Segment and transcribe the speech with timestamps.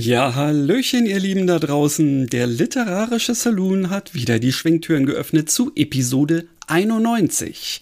[0.00, 2.28] Ja, Hallöchen, ihr Lieben da draußen.
[2.28, 7.80] Der literarische Saloon hat wieder die Schwingtüren geöffnet zu Episode 91.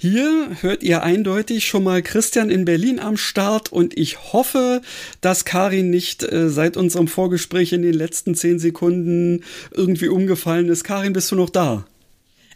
[0.00, 4.80] Hier hört ihr eindeutig schon mal Christian in Berlin am Start und ich hoffe,
[5.20, 10.84] dass Karin nicht äh, seit unserem Vorgespräch in den letzten zehn Sekunden irgendwie umgefallen ist.
[10.84, 11.84] Karin, bist du noch da?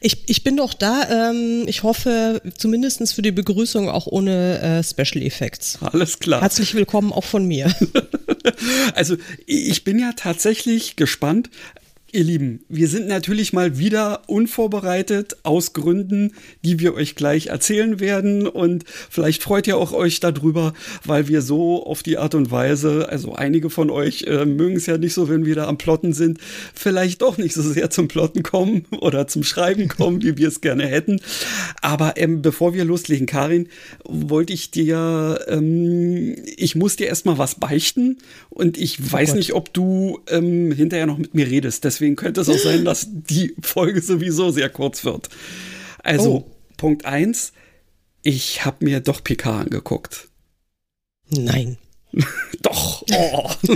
[0.00, 1.30] Ich, ich bin doch da.
[1.30, 5.78] Ähm, ich hoffe zumindest für die Begrüßung auch ohne äh, Special Effects.
[5.80, 6.40] Alles klar.
[6.40, 7.74] Herzlich willkommen auch von mir.
[8.94, 11.50] also ich bin ja tatsächlich gespannt.
[12.16, 16.32] Ihr Lieben, wir sind natürlich mal wieder unvorbereitet aus Gründen,
[16.64, 18.46] die wir euch gleich erzählen werden.
[18.46, 20.72] Und vielleicht freut ihr auch euch darüber,
[21.04, 24.86] weil wir so auf die Art und Weise, also einige von euch äh, mögen es
[24.86, 26.38] ja nicht so, wenn wir da am Plotten sind,
[26.72, 30.62] vielleicht doch nicht so sehr zum Plotten kommen oder zum Schreiben kommen, wie wir es
[30.62, 31.20] gerne hätten.
[31.82, 33.68] Aber ähm, bevor wir loslegen, Karin,
[34.04, 38.16] wollte ich dir, ähm, ich muss dir erstmal was beichten
[38.48, 39.36] und ich oh weiß Gott.
[39.36, 41.84] nicht, ob du ähm, hinterher noch mit mir redest.
[41.84, 45.28] Deswegen deswegen könnte es auch sein, dass die Folge sowieso sehr kurz wird.
[46.02, 46.50] Also, oh.
[46.76, 47.52] Punkt 1,
[48.22, 50.28] ich habe mir doch PK angeguckt.
[51.30, 51.78] Nein.
[52.62, 53.04] doch.
[53.12, 53.50] Oh.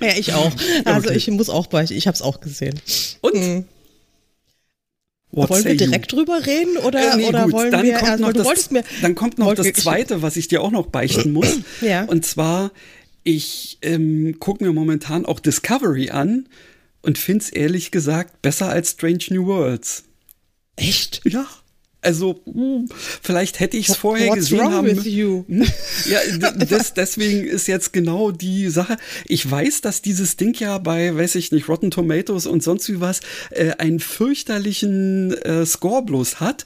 [0.00, 0.52] ja, ich auch.
[0.84, 1.16] Also okay.
[1.16, 2.80] ich muss auch bei, ich habe es auch gesehen.
[3.20, 3.34] Und?
[3.34, 3.64] Mhm.
[5.30, 6.18] wollen wir direkt you?
[6.18, 9.14] drüber reden oder, äh, nee, oder wollen dann wir kommt erst, noch das, mir, dann
[9.14, 11.58] kommt noch das zweite, was ich dir auch noch beichten muss.
[11.80, 12.04] ja.
[12.04, 12.72] Und zwar
[13.26, 16.48] ich ähm, gucke mir momentan auch Discovery an
[17.02, 20.04] und finde es ehrlich gesagt besser als Strange New Worlds.
[20.76, 21.22] Echt?
[21.24, 21.44] Ja.
[22.02, 22.88] Also, hm,
[23.20, 24.86] vielleicht hätte ich es vorher What's gesehen wrong haben.
[24.86, 25.44] With you?
[25.48, 25.66] Hm?
[26.08, 28.96] Ja, das, deswegen ist jetzt genau die Sache.
[29.24, 33.00] Ich weiß, dass dieses Ding ja bei, weiß ich nicht, Rotten Tomatoes und sonst wie
[33.00, 36.64] was, äh, einen fürchterlichen äh, Score bloß hat.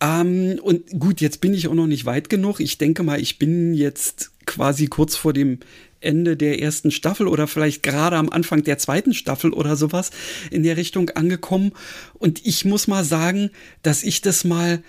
[0.00, 2.60] Ähm, und gut, jetzt bin ich auch noch nicht weit genug.
[2.60, 5.58] Ich denke mal, ich bin jetzt quasi kurz vor dem
[6.00, 10.10] Ende der ersten Staffel oder vielleicht gerade am Anfang der zweiten Staffel oder sowas
[10.50, 11.72] in der Richtung angekommen.
[12.14, 13.50] Und ich muss mal sagen,
[13.82, 14.82] dass ich das mal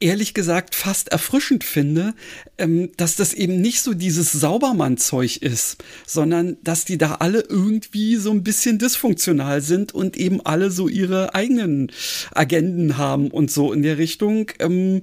[0.00, 2.14] ehrlich gesagt fast erfrischend finde,
[2.58, 8.16] ähm, dass das eben nicht so dieses Saubermann-Zeug ist, sondern dass die da alle irgendwie
[8.16, 11.90] so ein bisschen dysfunktional sind und eben alle so ihre eigenen
[12.32, 14.50] Agenden haben und so in der Richtung.
[14.58, 15.00] Ähm,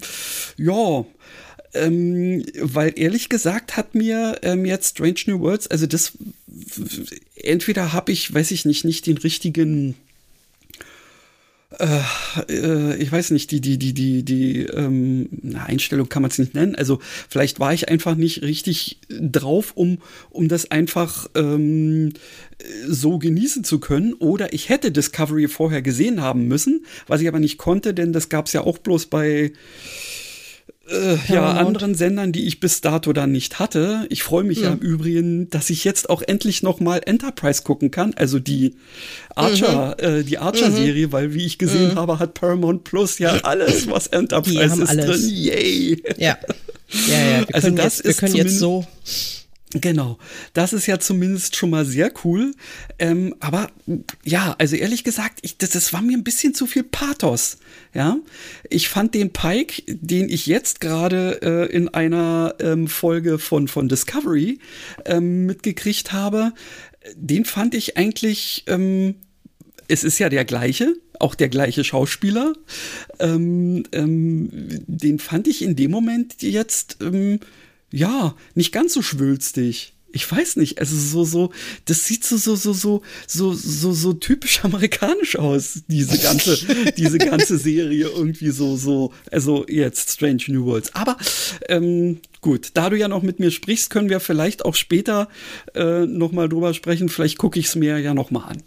[0.57, 1.05] ja,
[1.73, 6.13] ähm, weil ehrlich gesagt hat mir ähm, jetzt Strange New Worlds, also das
[7.35, 9.95] entweder habe ich, weiß ich nicht, nicht den richtigen
[11.79, 12.01] äh,
[12.50, 16.53] äh, ich weiß nicht, die, die, die, die, die ähm, Einstellung kann man es nicht
[16.53, 16.75] nennen.
[16.75, 22.13] Also vielleicht war ich einfach nicht richtig drauf, um, um das einfach ähm,
[22.88, 24.13] so genießen zu können.
[24.13, 28.29] Oder ich hätte Discovery vorher gesehen haben müssen, was ich aber nicht konnte, denn das
[28.29, 29.51] gab es ja auch bloß bei
[30.88, 34.06] äh, ja, anderen Sendern, die ich bis dato dann nicht hatte.
[34.09, 34.66] Ich freue mich ja.
[34.66, 34.74] ja.
[34.74, 38.75] im Übrigen, dass ich jetzt auch endlich noch mal Enterprise gucken kann, also die
[39.35, 40.06] Archer, mhm.
[40.06, 41.12] äh, die Archer-Serie, mhm.
[41.12, 41.96] weil wie ich gesehen mhm.
[41.96, 45.06] habe, hat Paramount Plus ja alles, was Enterprise ist alles.
[45.06, 45.29] drin.
[45.29, 46.03] Yay!
[46.18, 46.38] Ja,
[47.07, 47.47] ja, ja.
[47.47, 48.85] Wir also das jetzt, wir ist können jetzt so
[49.75, 50.19] Genau,
[50.53, 52.53] das ist ja zumindest schon mal sehr cool.
[53.00, 53.72] Ähm, aber
[54.23, 57.57] ja, also ehrlich gesagt, ich, das, das war mir ein bisschen zu viel Pathos.
[57.94, 58.17] Ja,
[58.69, 63.89] ich fand den Pike, den ich jetzt gerade äh, in einer ähm, Folge von von
[63.89, 64.59] Discovery
[65.06, 66.53] ähm, mitgekriegt habe,
[67.16, 68.63] den fand ich eigentlich.
[68.67, 69.16] Ähm,
[69.90, 72.53] es ist ja der gleiche, auch der gleiche Schauspieler.
[73.19, 74.50] Ähm, ähm,
[74.88, 76.97] den fand ich in dem Moment jetzt
[77.93, 79.93] ja, nicht ganz so schwülstig.
[80.15, 81.51] Ich weiß nicht, also so, so,
[81.85, 86.57] das sieht so, so, so, so, so, so, so typisch amerikanisch aus, diese ganze,
[86.97, 90.93] diese ganze Serie irgendwie so, so, also jetzt Strange New Worlds.
[90.95, 91.17] Aber,
[91.69, 95.29] ähm, gut, da du ja noch mit mir sprichst, können wir vielleicht auch später
[95.75, 97.09] äh, nochmal drüber sprechen.
[97.09, 98.63] Vielleicht gucke ich es mir ja nochmal an.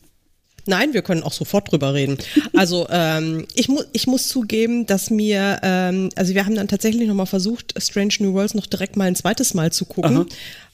[0.66, 2.18] Nein, wir können auch sofort drüber reden.
[2.54, 7.06] Also ähm, ich, mu ich muss zugeben, dass mir, ähm, also wir haben dann tatsächlich
[7.08, 10.26] nochmal versucht, Strange New Worlds noch direkt mal ein zweites Mal zu gucken,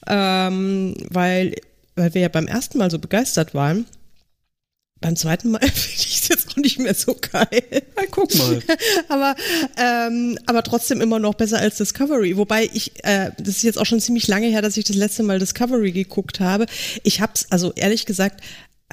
[0.07, 1.55] ähm, weil,
[1.95, 3.85] weil wir ja beim ersten Mal so begeistert waren.
[5.03, 7.63] Beim zweiten Mal finde ich es jetzt auch nicht mehr so geil.
[7.71, 8.61] Ja, guck mal.
[9.09, 9.35] aber,
[9.77, 12.37] ähm, aber trotzdem immer noch besser als Discovery.
[12.37, 15.23] Wobei ich, äh, das ist jetzt auch schon ziemlich lange her, dass ich das letzte
[15.23, 16.67] Mal Discovery geguckt habe.
[17.03, 18.41] Ich habe es, also ehrlich gesagt,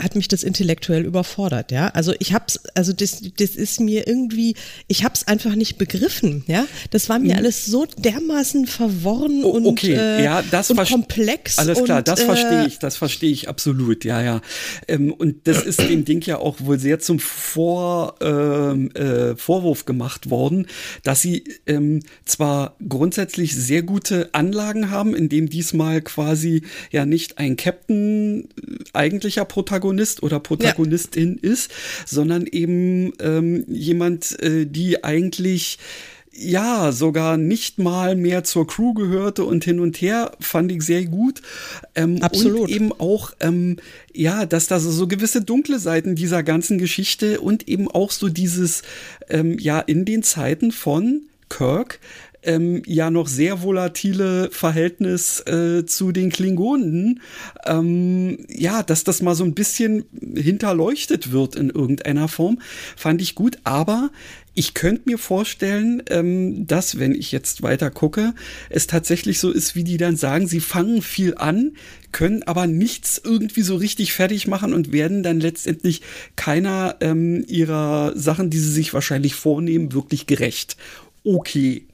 [0.02, 1.88] hat mich das intellektuell überfordert, ja.
[1.88, 4.55] Also ich hab's, also das, das ist mir irgendwie,
[4.88, 6.67] ich hab's einfach nicht begriffen, ja.
[6.91, 7.38] Das war mir mhm.
[7.38, 9.93] alles so dermaßen verworren oh, okay.
[9.93, 11.58] und, äh, ja, das und komplex.
[11.58, 14.41] Alles klar, und, das verstehe äh, ich, das verstehe ich absolut, ja, ja.
[14.88, 19.85] Ähm, und das ist dem Ding ja auch wohl sehr zum Vor, ähm, äh, Vorwurf
[19.85, 20.67] gemacht worden,
[21.02, 27.56] dass sie ähm, zwar grundsätzlich sehr gute Anlagen haben, indem diesmal quasi ja nicht ein
[27.56, 28.47] Captain äh,
[28.93, 29.89] eigentlicher Protagonist
[30.22, 31.50] oder Protagonistin ja.
[31.50, 31.70] ist,
[32.06, 35.78] sondern eben ähm, jemand, äh, die eigentlich
[36.32, 41.04] ja, sogar nicht mal mehr zur Crew gehörte und hin und her, fand ich sehr
[41.04, 41.42] gut.
[41.94, 42.62] Ähm, Absolut.
[42.62, 43.76] Und eben auch, ähm,
[44.12, 48.28] ja, dass da so, so gewisse dunkle Seiten dieser ganzen Geschichte und eben auch so
[48.28, 48.82] dieses,
[49.28, 51.98] ähm, ja, in den Zeiten von Kirk,
[52.42, 57.20] ähm, ja noch sehr volatile Verhältnis äh, zu den Klingonen,
[57.66, 60.04] ähm, ja, dass das mal so ein bisschen
[60.34, 62.60] hinterleuchtet wird in irgendeiner Form,
[62.96, 63.58] fand ich gut.
[63.64, 64.10] Aber
[64.54, 68.34] ich könnte mir vorstellen, ähm, dass, wenn ich jetzt weiter gucke,
[68.69, 71.72] es tatsächlich so ist, wie die dann sagen, sie fangen viel an,
[72.12, 76.02] können aber nichts irgendwie so richtig fertig machen und werden dann letztendlich
[76.34, 80.76] keiner ähm, ihrer Sachen, die sie sich wahrscheinlich vornehmen, wirklich gerecht.
[81.22, 81.87] Okay,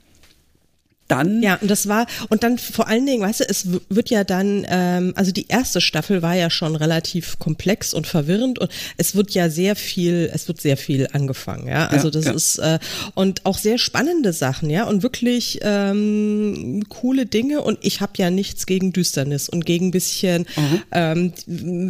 [1.08, 1.43] dann.
[1.43, 4.67] Ja, und das war, und dann vor allen Dingen, weißt du, es wird ja dann,
[4.69, 9.31] ähm, also die erste Staffel war ja schon relativ komplex und verwirrend und es wird
[9.32, 11.87] ja sehr viel, es wird sehr viel angefangen, ja.
[11.88, 12.32] Also ja, das ja.
[12.32, 12.79] ist, äh,
[13.14, 18.31] und auch sehr spannende Sachen, ja, und wirklich ähm, coole Dinge und ich habe ja
[18.31, 20.82] nichts gegen Düsternis und gegen bisschen mhm.
[20.93, 21.32] ähm,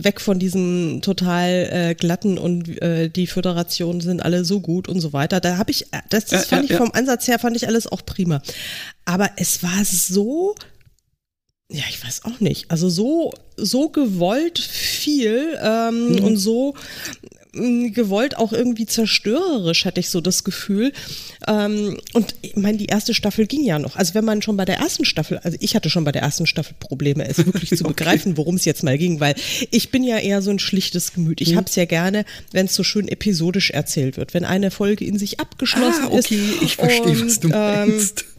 [0.04, 5.00] weg von diesem total äh, glatten und äh, die Föderationen sind alle so gut und
[5.00, 5.40] so weiter.
[5.40, 8.04] Da habe ich, äh, das, das fand ich vom Ansatz her, fand ich alles auch
[8.04, 8.42] prima.
[9.06, 10.54] Aber es war so,
[11.70, 16.24] ja, ich weiß auch nicht, also so, so gewollt viel ähm, mhm.
[16.24, 16.74] und so
[17.52, 20.92] mm, gewollt auch irgendwie zerstörerisch, hatte ich so das Gefühl.
[21.46, 23.94] Ähm, und ich meine, die erste Staffel ging ja noch.
[23.94, 26.46] Also wenn man schon bei der ersten Staffel, also ich hatte schon bei der ersten
[26.46, 27.94] Staffel Probleme, es wirklich zu okay.
[27.94, 29.36] begreifen, worum es jetzt mal ging, weil
[29.70, 31.40] ich bin ja eher so ein schlichtes Gemüt.
[31.40, 31.58] Ich mhm.
[31.58, 35.16] habe es ja gerne, wenn es so schön episodisch erzählt wird, wenn eine Folge in
[35.16, 36.18] sich abgeschlossen ah, okay.
[36.18, 36.62] ist.
[36.62, 38.22] Ich verstehe, was du meinst.
[38.22, 38.26] Ähm,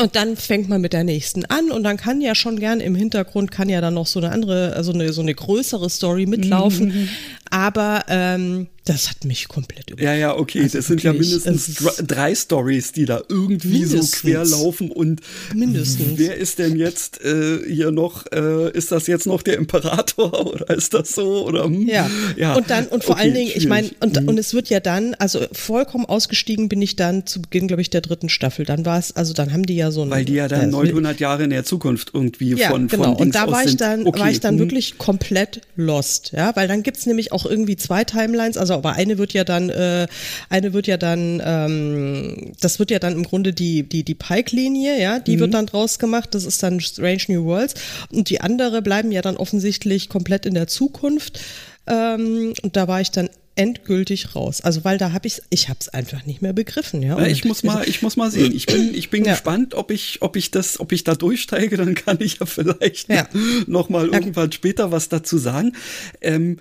[0.00, 2.94] und dann fängt man mit der nächsten an und dann kann ja schon gern im
[2.94, 6.88] Hintergrund kann ja dann noch so eine andere, also eine, so eine größere Story mitlaufen.
[6.88, 7.08] Mhm.
[7.50, 10.04] Aber ähm, das hat mich komplett überrascht.
[10.04, 10.62] Ja, ja, okay.
[10.62, 11.74] Also das sind ja mindestens
[12.06, 14.12] drei Stories, die da irgendwie mindestens.
[14.12, 14.90] so quer laufen.
[14.90, 15.20] Und
[15.54, 16.16] mindestens.
[16.16, 18.24] wer ist denn jetzt äh, hier noch?
[18.32, 21.46] Äh, ist das jetzt noch der Imperator oder ist das so?
[21.46, 21.86] Oder, hm?
[21.86, 22.10] ja.
[22.36, 22.54] ja.
[22.54, 23.62] Und dann, und vor okay, allen Dingen, schwierig.
[23.62, 24.28] ich meine, und, mhm.
[24.28, 27.90] und es wird ja dann, also vollkommen ausgestiegen bin ich dann zu Beginn, glaube ich,
[27.90, 28.64] der dritten Staffel.
[28.64, 30.10] Dann war es, also dann haben die ja so ein.
[30.10, 33.04] Weil die ja dann äh, 900 Jahre in der Zukunft irgendwie ja, von, genau.
[33.04, 34.20] von Und da war ich dann, okay.
[34.20, 34.60] war ich dann mhm.
[34.60, 36.32] wirklich komplett lost.
[36.32, 39.68] Ja, weil dann gibt's nämlich auch irgendwie zwei Timelines, also aber eine wird ja dann,
[39.70, 40.06] äh,
[40.48, 45.00] eine wird ja dann, ähm, das wird ja dann im Grunde die, die, die Pike-Linie,
[45.00, 45.40] ja, die mhm.
[45.40, 47.74] wird dann draus gemacht, das ist dann Strange New Worlds.
[48.10, 51.40] Und die andere bleiben ja dann offensichtlich komplett in der Zukunft.
[51.86, 53.28] Ähm, und da war ich dann
[53.58, 54.60] endgültig raus.
[54.60, 57.18] Also weil da habe ich ich habe es einfach nicht mehr begriffen, ja.
[57.18, 58.54] ja ich muss mal ich muss mal sehen.
[58.54, 59.32] Ich bin ich bin ja.
[59.32, 63.08] gespannt, ob ich ob ich das ob ich da durchsteige, dann kann ich ja vielleicht
[63.10, 63.28] ja.
[63.66, 65.72] noch mal irgendwann später was dazu sagen.
[66.20, 66.58] Ähm,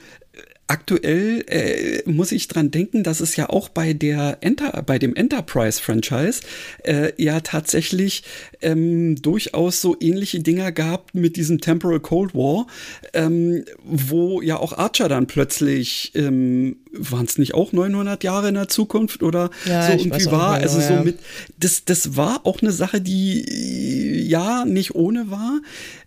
[0.68, 5.16] aktuell äh, muss ich dran denken, dass es ja auch bei der Enter bei dem
[5.16, 6.42] Enterprise Franchise
[6.84, 8.24] äh, ja tatsächlich
[8.62, 12.68] ähm, durchaus so ähnliche Dinger gab mit diesem Temporal Cold War,
[13.14, 18.56] ähm, wo ja auch Archer dann plötzlich ähm, waren es nicht auch 900 Jahre in
[18.56, 20.60] der Zukunft oder ja, so irgendwie war.
[20.60, 21.04] Genau, also so ja.
[21.04, 21.20] mit
[21.60, 25.62] das das war auch eine Sache, die ja nicht ohne war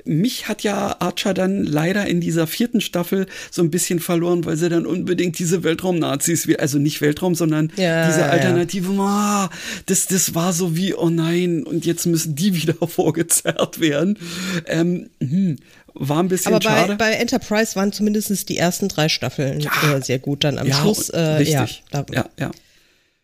[0.05, 4.57] mich hat ja Archer dann leider in dieser vierten Staffel so ein bisschen verloren, weil
[4.57, 9.49] sie dann unbedingt diese Weltraum-Nazis, also nicht Weltraum, sondern ja, diese Alternative, oh,
[9.87, 14.19] das, das war so wie, oh nein, und jetzt müssen die wieder vorgezerrt werden.
[14.67, 15.57] Ähm, hm,
[16.01, 16.97] war ein bisschen Aber bei, schade.
[16.97, 19.71] bei Enterprise waren zumindest die ersten drei Staffeln ja.
[19.95, 20.45] äh, sehr gut.
[20.45, 21.83] Dann am ja, Schluss, äh, richtig.
[21.93, 22.51] ja, ja, ja.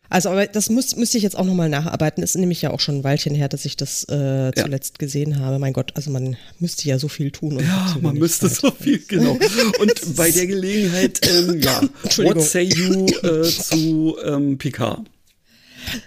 [0.08, 2.22] Also, aber das muss, müsste ich jetzt auch nochmal nacharbeiten.
[2.22, 5.58] Ist nämlich ja auch schon ein Weilchen her, dass ich das äh, zuletzt gesehen habe.
[5.58, 7.58] Mein Gott, also man müsste ja so viel tun.
[7.58, 8.60] ja, man müsste Zeit.
[8.60, 9.32] so viel, genau.
[9.80, 11.80] Und bei der Gelegenheit, ähm, ja,
[12.18, 15.00] what say you äh, zu ähm, Picard?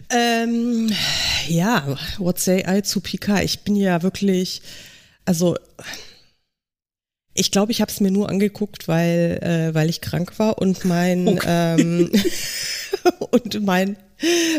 [0.09, 0.91] Ähm,
[1.47, 3.43] ja, what say I zu Picard?
[3.43, 4.61] Ich bin ja wirklich,
[5.25, 5.55] also
[7.33, 10.83] ich glaube, ich habe es mir nur angeguckt, weil, äh, weil ich krank war und
[10.85, 11.75] mein, okay.
[11.79, 12.11] ähm,
[13.31, 13.95] und mein,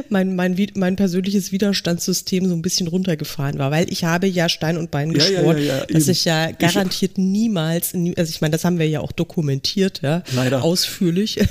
[0.08, 4.78] mein, mein, mein persönliches Widerstandssystem so ein bisschen runtergefahren war, weil ich habe ja Stein
[4.78, 8.40] und Bein Ja, ja, geschworen, ja, ja, dass ich ja garantiert niemals, nie- also ich
[8.40, 10.62] meine, das haben wir ja auch dokumentiert, ja, Leider.
[10.64, 11.38] ausführlich.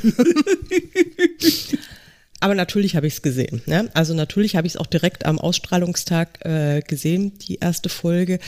[2.42, 3.62] Aber natürlich habe ich es gesehen.
[3.66, 3.90] Ne?
[3.94, 8.40] Also natürlich habe ich es auch direkt am Ausstrahlungstag äh, gesehen, die erste Folge.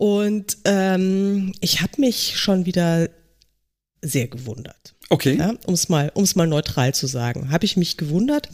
[0.00, 3.10] Und ähm, ich habe mich schon wieder
[4.00, 4.94] sehr gewundert.
[5.10, 5.36] Okay.
[5.36, 8.48] Ja, um es mal, um's mal neutral zu sagen, habe ich mich gewundert.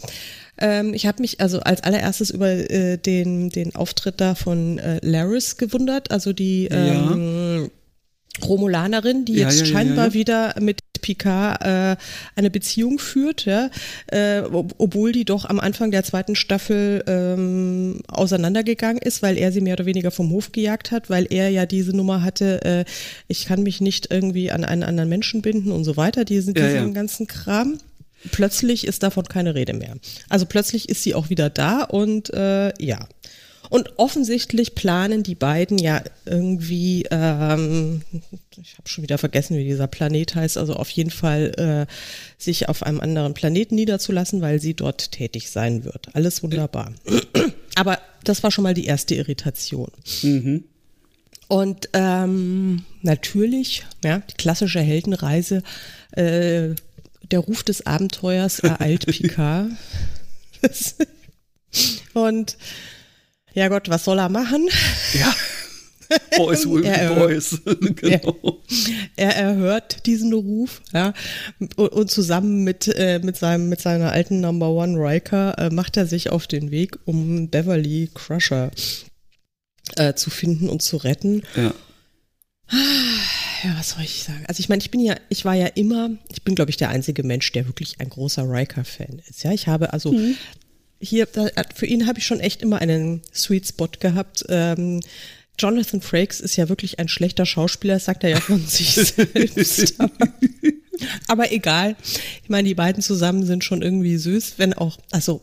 [0.58, 4.98] Ähm, ich habe mich also als allererstes über äh, den, den Auftritt da von äh,
[5.06, 7.12] Laris gewundert, also die Ja.
[7.12, 7.70] ähm,
[8.42, 10.14] Romulanerin, die Ja, jetzt ja, ja, scheinbar ja.
[10.14, 11.96] wieder mit Picard äh,
[12.34, 13.70] eine Beziehung führt, ja,
[14.08, 19.52] äh, ob, obwohl die doch am Anfang der zweiten Staffel ähm, auseinandergegangen ist, weil er
[19.52, 22.84] sie mehr oder weniger vom Hof gejagt hat, weil er ja diese Nummer hatte, äh,
[23.28, 26.66] ich kann mich nicht irgendwie an einen anderen Menschen binden und so weiter, diesen, Ja,
[26.66, 26.92] diesen ja.
[26.92, 27.78] ganzen Kram.
[28.32, 29.94] Plötzlich ist davon keine Rede mehr.
[30.28, 33.06] Also plötzlich ist sie auch wieder da und äh, ja.
[33.70, 38.02] Und offensichtlich planen die beiden ja irgendwie, ähm,
[38.60, 41.92] ich habe schon wieder vergessen, wie dieser Planet heißt, also auf jeden Fall äh,
[42.42, 46.08] sich auf einem anderen Planeten niederzulassen, weil sie dort tätig sein wird.
[46.14, 46.92] Alles wunderbar.
[47.74, 49.90] Aber das war schon mal die erste Irritation.
[51.48, 55.62] Und ähm, natürlich, ja, die klassische Heldenreise,
[56.12, 56.74] äh,
[57.30, 59.70] der Ruf des Abenteuers ereilt Picard.
[62.14, 62.56] Und
[63.56, 64.68] ja Gott, was soll er machen?
[65.14, 65.34] Ja.
[66.36, 67.60] Boys will äh, boys.
[67.96, 68.62] genau.
[69.16, 71.12] Er erhört diesen Ruf, ja,
[71.58, 75.96] und, und zusammen mit, äh, mit, seinem, mit seiner alten Number One Riker äh, macht
[75.96, 78.70] er sich auf den Weg, um Beverly Crusher
[79.96, 81.42] äh, zu finden und zu retten.
[81.56, 81.74] Ja.
[83.62, 84.44] Ja, was soll ich sagen?
[84.48, 86.90] Also ich meine, ich bin ja, ich war ja immer, ich bin glaube ich der
[86.90, 89.44] einzige Mensch, der wirklich ein großer Riker-Fan ist.
[89.44, 90.12] Ja, ich habe also
[91.00, 94.44] hier, da, für ihn habe ich schon echt immer einen Sweet Spot gehabt.
[94.48, 95.00] Ähm,
[95.58, 99.94] Jonathan Frakes ist ja wirklich ein schlechter Schauspieler, das sagt er ja von sich selbst.
[99.98, 100.28] Aber,
[101.28, 101.96] aber egal.
[102.42, 105.42] Ich meine, die beiden zusammen sind schon irgendwie süß, wenn auch, also,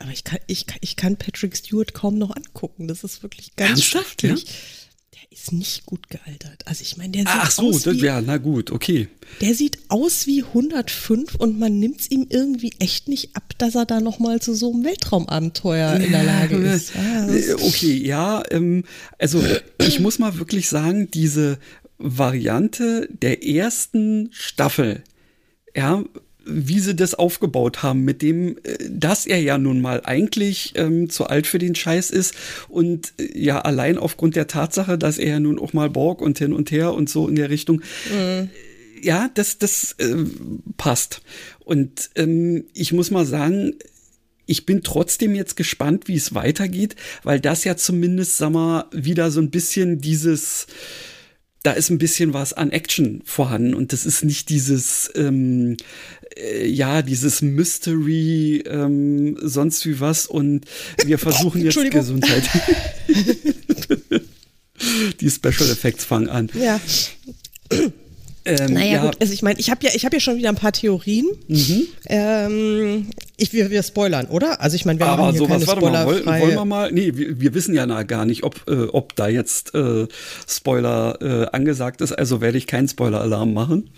[0.00, 2.88] aber ich kann, ich, kann- ich kann Patrick Stewart kaum noch angucken.
[2.88, 4.44] Das ist wirklich ganz Ernsthaft, schrecklich.
[4.44, 4.52] Der
[5.32, 6.62] ist nicht gut gealtert.
[6.66, 9.08] Also ich meine, der sieht Ach so, aus das, wie, ja, na gut, okay.
[9.40, 13.74] der sieht aus wie 105 und man nimmt es ihm irgendwie echt nicht ab, dass
[13.74, 16.92] er da noch mal zu so einem Weltraumabenteuer in der Lage ist.
[16.94, 18.84] Ja, Äh, Okay, ja, ähm,
[19.18, 19.42] also
[19.80, 21.58] ich muss mal wirklich sagen, diese
[21.98, 25.02] Variante der ersten Staffel,
[25.74, 26.04] ja,
[26.44, 31.10] wie sie das aufgebaut haben, mit dem, äh, dass er ja nun mal eigentlich ähm,
[31.10, 32.34] zu alt für den Scheiß ist
[32.68, 36.38] und äh, ja allein aufgrund der Tatsache, dass er ja nun auch mal Borg und
[36.38, 37.82] hin und her und so in der Richtung,
[39.02, 40.14] ja, das, das äh,
[40.76, 41.22] passt.
[41.58, 43.74] Und ähm, ich muss mal sagen,
[44.46, 49.30] ich bin trotzdem jetzt gespannt, wie es weitergeht, weil das ja zumindest, sag mal, wieder
[49.30, 50.66] so ein bisschen dieses,
[51.62, 55.76] da ist ein bisschen was an Action vorhanden und das ist nicht dieses, ähm,
[56.36, 60.64] äh, ja, dieses Mystery, ähm, sonst wie was und
[61.04, 61.78] wir versuchen jetzt.
[61.90, 62.44] Gesundheit.
[65.20, 66.50] Die Special Effects fangen an.
[66.54, 66.80] ja.
[68.44, 70.48] Ähm, Naja, ja, gut, also ich meine, ich habe ja, ich habe ja schon wieder
[70.48, 71.26] ein paar Theorien.
[71.46, 71.86] Mhm.
[72.06, 74.60] Ähm, ich, wir, wir spoilern, oder?
[74.60, 76.92] Also ich meine, wir Aber machen hier sowas, keine warte mal, wollen, wollen wir mal?
[76.92, 80.08] Nee, wir, wir wissen ja na, gar nicht, ob, äh, ob da jetzt äh,
[80.48, 83.90] Spoiler äh, angesagt ist, also werde ich keinen Spoiler-Alarm machen.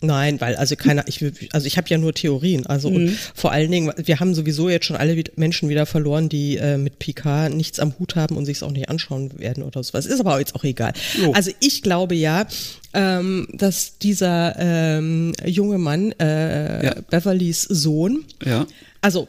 [0.00, 2.66] Nein, weil also keiner, ich will- also ich habe ja nur Theorien.
[2.66, 6.56] Also und vor allen Dingen, wir haben sowieso jetzt schon alle Menschen wieder verloren, die
[6.56, 9.82] äh, mit Picard nichts am Hut haben und sich es auch nicht anschauen werden oder
[9.82, 10.06] sowas.
[10.06, 10.92] Ist aber jetzt auch egal.
[11.20, 11.32] Jo.
[11.32, 12.46] Also ich glaube ja,
[12.94, 16.94] ähm, dass dieser ähm, junge Mann, äh, Ja.
[17.10, 18.66] Beverlys Sohn, Ja.
[19.00, 19.26] also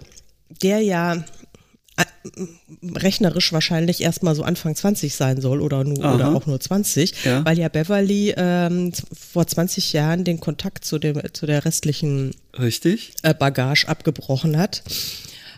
[0.61, 1.23] der ja
[2.96, 6.15] rechnerisch wahrscheinlich erstmal so Anfang 20 sein soll oder, nur, Aha.
[6.15, 7.46] oder auch nur 20, Ja.
[7.46, 13.13] weil ja Beverly ähm, vor 20 Jahren den Kontakt zu, dem, zu der restlichen Richtig?
[13.24, 14.84] äh, Bagage abgebrochen hat.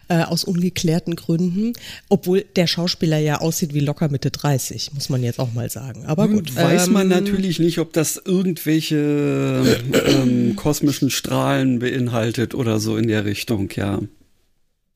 [0.08, 1.72] Äh, aus ungeklärten Gründen,
[2.10, 6.06] obwohl der Schauspieler ja aussieht wie locker Mitte 30, muss man jetzt auch mal sagen.
[6.06, 6.54] Aber gut.
[6.54, 13.08] Weiß man ähm, natürlich nicht, ob das irgendwelche ähm, kosmischen Strahlen beinhaltet oder so in
[13.08, 14.00] der Richtung, ja.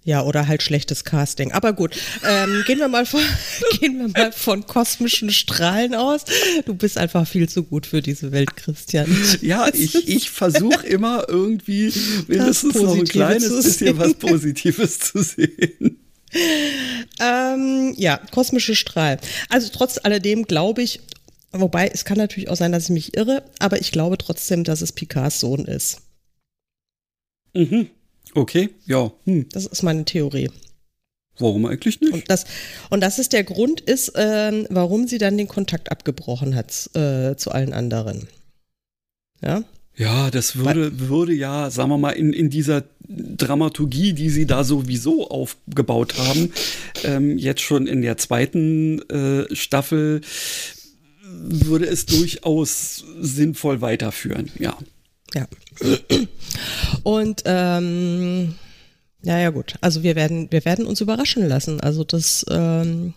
[0.06, 1.52] Ja, oder halt schlechtes Casting.
[1.52, 3.22] Aber gut, ähm, gehen, wir mal von,
[3.80, 6.26] gehen wir mal von kosmischen Strahlen aus.
[6.66, 9.08] Du bist einfach viel zu gut für diese Welt, Christian.
[9.42, 11.92] Ja, ich, ich versuche immer irgendwie
[12.28, 16.00] mindestens noch ein kleines bisschen was Positives zu sehen.
[17.20, 19.20] Ähm, ja, kosmische Strahlen.
[19.50, 21.00] Also trotz alledem glaube ich,
[21.52, 24.82] wobei es kann natürlich auch sein, dass ich mich irre, aber ich glaube trotzdem, dass
[24.82, 26.02] es Picards Sohn ist.
[27.56, 27.90] Mhm.
[28.36, 29.12] Okay, ja.
[29.26, 29.48] Hm.
[29.52, 30.50] Das ist meine Theorie.
[31.38, 32.14] Warum eigentlich nicht?
[32.14, 32.46] Und das,
[32.90, 37.36] und das ist der Grund, ist, ähm, warum sie dann den Kontakt abgebrochen hat äh,
[37.36, 38.28] zu allen anderen.
[39.42, 39.64] Ja.
[39.98, 44.66] Ja, das würde, würde ja, sagen wir mal, in, in dieser Dramaturgie, die sie da
[44.66, 46.52] sowieso aufgebaut haben,
[47.06, 50.20] ähm, jetzt schon in der zweiten äh, Staffel,
[51.24, 54.78] würde es durchaus sinnvoll weiterführen, ja.
[55.36, 55.48] Ja.
[57.04, 58.56] Und ähm,
[59.24, 59.76] ja, ja gut.
[59.82, 61.82] Also wir werden, wir werden uns überraschen lassen.
[61.82, 63.14] Also das ähm,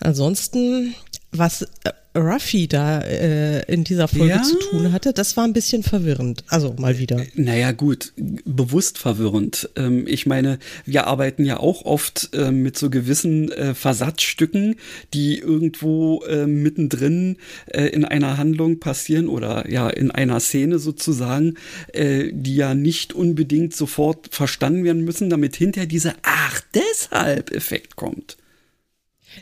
[0.00, 0.94] ansonsten,
[1.32, 4.42] was äh, Ruffy da äh, in dieser Folge Ja.
[4.42, 6.44] zu tun hatte, das war ein bisschen verwirrend.
[6.48, 7.20] Also mal wieder.
[7.34, 8.12] Naja, gut,
[8.44, 9.68] bewusst verwirrend.
[9.76, 14.76] Ähm, ich meine, wir arbeiten ja auch oft ähm, mit so gewissen äh, Versatzstücken,
[15.12, 21.54] die irgendwo äh, mittendrin äh, in einer Handlung passieren oder ja in einer Szene sozusagen,
[21.92, 27.96] äh, die ja nicht unbedingt sofort verstanden werden müssen, damit hinterher dieser Ach, deshalb Effekt
[27.96, 28.36] kommt.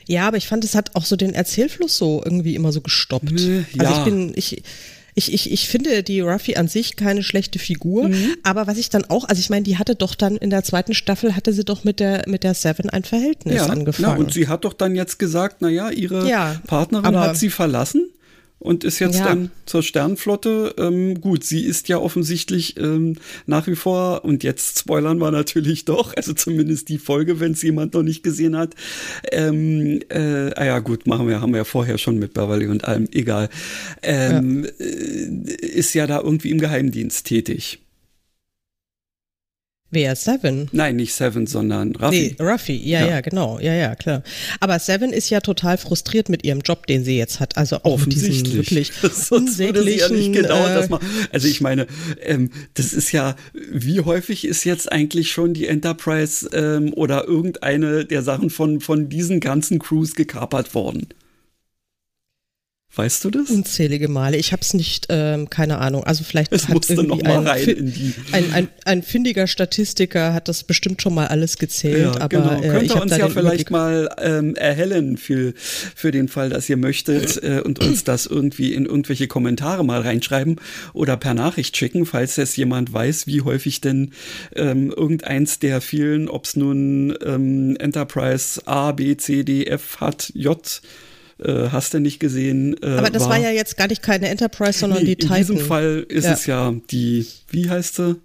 [0.07, 3.31] Ja, aber ich fand, es hat auch so den Erzählfluss so irgendwie immer so gestoppt.
[3.33, 3.99] Äh, Also ja.
[3.99, 4.63] ich bin, ich,
[5.15, 8.35] ich, ich, ich finde die Ruffy an sich keine schlechte Figur, Mhm.
[8.43, 10.95] aber was ich dann auch, also ich meine, die hatte doch dann in der zweiten
[10.95, 14.15] Staffel hatte sie doch mit der mit der Seven ein Verhältnis ja, angefangen.
[14.17, 18.09] Na, und sie hat doch dann jetzt gesagt, naja, ihre Ja, Partnerin hat sie verlassen
[18.63, 19.27] und ist jetzt Ja.
[19.27, 20.75] dann zur Sternflotte.
[20.79, 23.17] Ähm, gut, sie ist ja offensichtlich ähm,
[23.47, 27.63] nach wie vor, und jetzt spoilern wir natürlich doch, also zumindest die Folge, wenn es
[27.63, 28.75] jemand noch nicht gesehen hat.
[29.31, 32.85] Ähm, äh, ah ja, gut, machen wir, haben wir ja vorher schon mit Beverly und
[32.85, 33.49] allem, egal.
[34.03, 37.82] Ähm, äh, ist ja da irgendwie im Geheimdienst tätig.
[39.95, 40.71] Wer Seven?
[40.73, 42.35] Nein, nicht Seven, sondern Raffi.
[42.39, 43.09] Nee, Ruffy, ja, Ja.
[43.11, 44.23] ja, genau, ja, ja, klar.
[44.59, 47.59] Aber Seven ist ja total frustriert mit ihrem Job, den sie jetzt hat.
[47.59, 48.55] Also auch Offensichtlich.
[48.55, 51.07] wirklich Sonst würde sie ja nicht unsäglichen, genau äh, das machen.
[51.31, 51.87] Also ich meine,
[52.23, 53.37] ähm, das ist ja,
[53.71, 59.11] wie häufig ist jetzt eigentlich schon die Enterprise ähm, oder irgendeine der Sachen von, von
[59.11, 61.09] diesen ganzen Crews gekapert worden?
[62.95, 63.49] Weißt du das?
[63.49, 64.37] Unzählige Male.
[64.37, 66.05] Ich habe es nicht, ähm, keine Ahnung.
[66.05, 68.15] Also vielleicht Es hat irgendwie ein, rein fi- in die.
[68.33, 72.17] ein, ein, ein findiger Statistiker hat das bestimmt schon mal alles gezählt.
[72.17, 72.61] Ja, aber genau.
[72.61, 73.71] äh, Könnt ich ihr uns ja vielleicht Überblick.
[73.71, 78.75] mal ähm, erhellen für, für den Fall, dass ihr möchtet äh, und uns das irgendwie
[78.75, 80.57] in irgendwelche Kommentare mal reinschreiben
[80.93, 84.11] oder per Nachricht schicken, falls es jemand weiß, wie häufig denn
[84.55, 90.31] ähm, irgendeins der vielen, ob es nun ähm, Enterprise A, B, C, D, F hat,
[90.35, 90.61] J,
[91.39, 92.77] äh, hast du nicht gesehen.
[92.83, 95.37] Äh, Aber das war, ja jetzt gar nicht keine Enterprise, sondern nee, die in Titan.
[95.39, 96.33] diesem Fall ist Ja.
[96.33, 98.17] es ja die, wie heißt sie?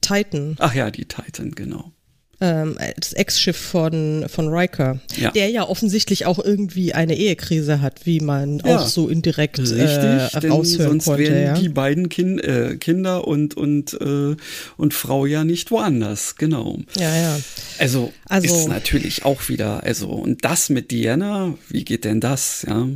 [0.00, 1.92] Titan, Ach ja, die Titan, genau.
[2.40, 5.30] Ähm, das Ex-Schiff von, von Riker, Ja.
[5.30, 8.78] der ja offensichtlich auch irgendwie eine Ehekrise hat, wie man Ja.
[8.80, 11.18] auch so indirekt Richtig, äh, denn sonst konnte.
[11.22, 11.54] wären Ja.
[11.54, 14.36] die beiden kind, äh, Kinder und, und, äh,
[14.76, 16.78] und Frau ja nicht woanders, genau.
[16.98, 17.38] ja, ja.
[17.78, 22.64] Also, Also- ist natürlich auch wieder, also, und das mit Diana, wie geht denn das,
[22.68, 22.86] ja?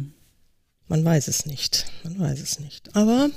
[0.90, 1.87] Man weiß es nicht.
[2.03, 2.88] Man weiß es nicht.
[2.96, 3.31] Aber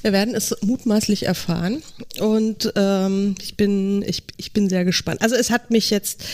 [0.00, 1.82] wir werden es mutmaßlich erfahren.
[2.18, 5.20] Und ähm, ich, bin, ich, ich bin sehr gespannt.
[5.20, 6.24] Also es hat mich jetzt,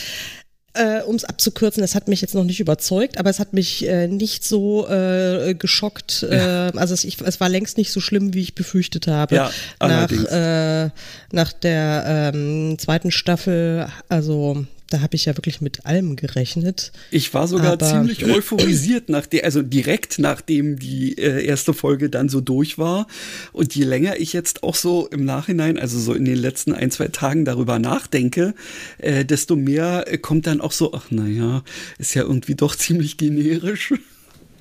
[0.73, 3.85] äh, um es abzukürzen, es hat mich jetzt noch nicht überzeugt, aber es hat mich
[3.85, 6.23] äh, nicht so äh, geschockt.
[6.23, 9.35] Äh, also es, ich, es war längst nicht so schlimm, wie ich befürchtet habe.
[9.35, 10.23] Ja, nach, allerdings.
[10.23, 10.89] äh,
[11.33, 16.91] nach der ähm, zweiten Staffel, also da habe ich ja wirklich mit allem gerechnet.
[17.11, 22.09] Ich war sogar Aber- ziemlich euphorisiert, nach der, also direkt nachdem die äh, erste Folge
[22.09, 23.07] dann so durch war.
[23.53, 26.91] Und je länger ich jetzt auch so im Nachhinein, also so in den letzten ein,
[26.91, 28.53] zwei Tagen darüber nachdenke,
[28.99, 31.63] äh, desto mehr äh, kommt dann auch so, ach naja,
[31.97, 33.93] ist ja irgendwie doch ziemlich generisch.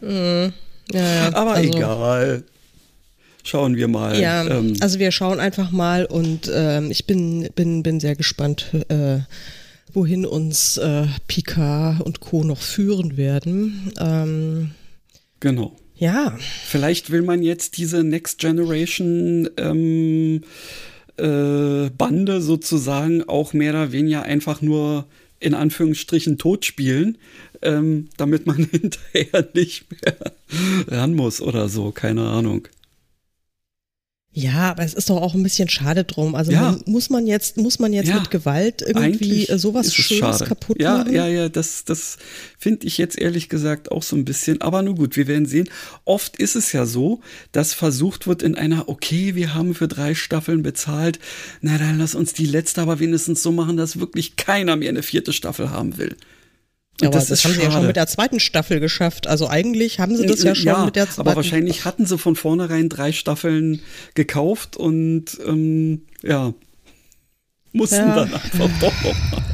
[0.02, 0.52] Ja,
[0.92, 2.42] ja, Aber also- egal.
[3.42, 4.20] Schauen wir mal.
[4.20, 8.66] Ja, Ähm, also wir schauen einfach mal und ähm, ich bin, bin, bin sehr gespannt,
[8.90, 9.20] äh,
[9.94, 12.44] wohin uns äh, Picard und Co.
[12.44, 13.92] noch führen werden.
[13.98, 14.70] Ähm,
[15.40, 15.76] genau.
[15.96, 20.42] ja, Vielleicht will man jetzt diese Next Generation ähm,
[21.16, 25.06] äh, Bande sozusagen auch mehr oder weniger einfach nur
[25.40, 27.18] in Anführungsstrichen tot spielen,
[27.62, 30.16] ähm, damit man hinterher nicht mehr
[30.88, 32.68] ran muss oder so, keine Ahnung.
[34.32, 36.36] Ja, aber es ist doch auch ein bisschen schade drum.
[36.36, 36.62] Also Ja.
[36.62, 40.38] man, muss man jetzt, muss man jetzt Ja, mit Gewalt irgendwie Eigentlich äh, sowas Schönes
[40.38, 40.44] schade.
[40.44, 41.12] kaputt ja, machen?
[41.12, 42.16] Ja, ja, das, das
[42.56, 44.60] finde ich jetzt ehrlich gesagt auch so ein bisschen.
[44.60, 45.68] Aber nur gut, wir werden sehen.
[46.04, 50.14] Oft ist es ja so, dass versucht wird in einer, okay, wir haben für drei
[50.14, 51.18] Staffeln bezahlt,
[51.60, 55.02] na dann lass uns die letzte aber wenigstens so machen, dass wirklich keiner mehr eine
[55.02, 56.16] vierte Staffel haben will.
[57.02, 59.26] Und aber das, haben sie ja schon mit der zweiten Staffel geschafft.
[59.26, 61.20] Also eigentlich haben sie das ja schon mit der zweiten.
[61.20, 63.80] aber wahrscheinlich hatten sie von vornherein drei Staffeln
[64.14, 66.52] gekauft und ähm, ja,
[67.72, 68.14] mussten ja.
[68.14, 69.44] dann einfach doch nochmal.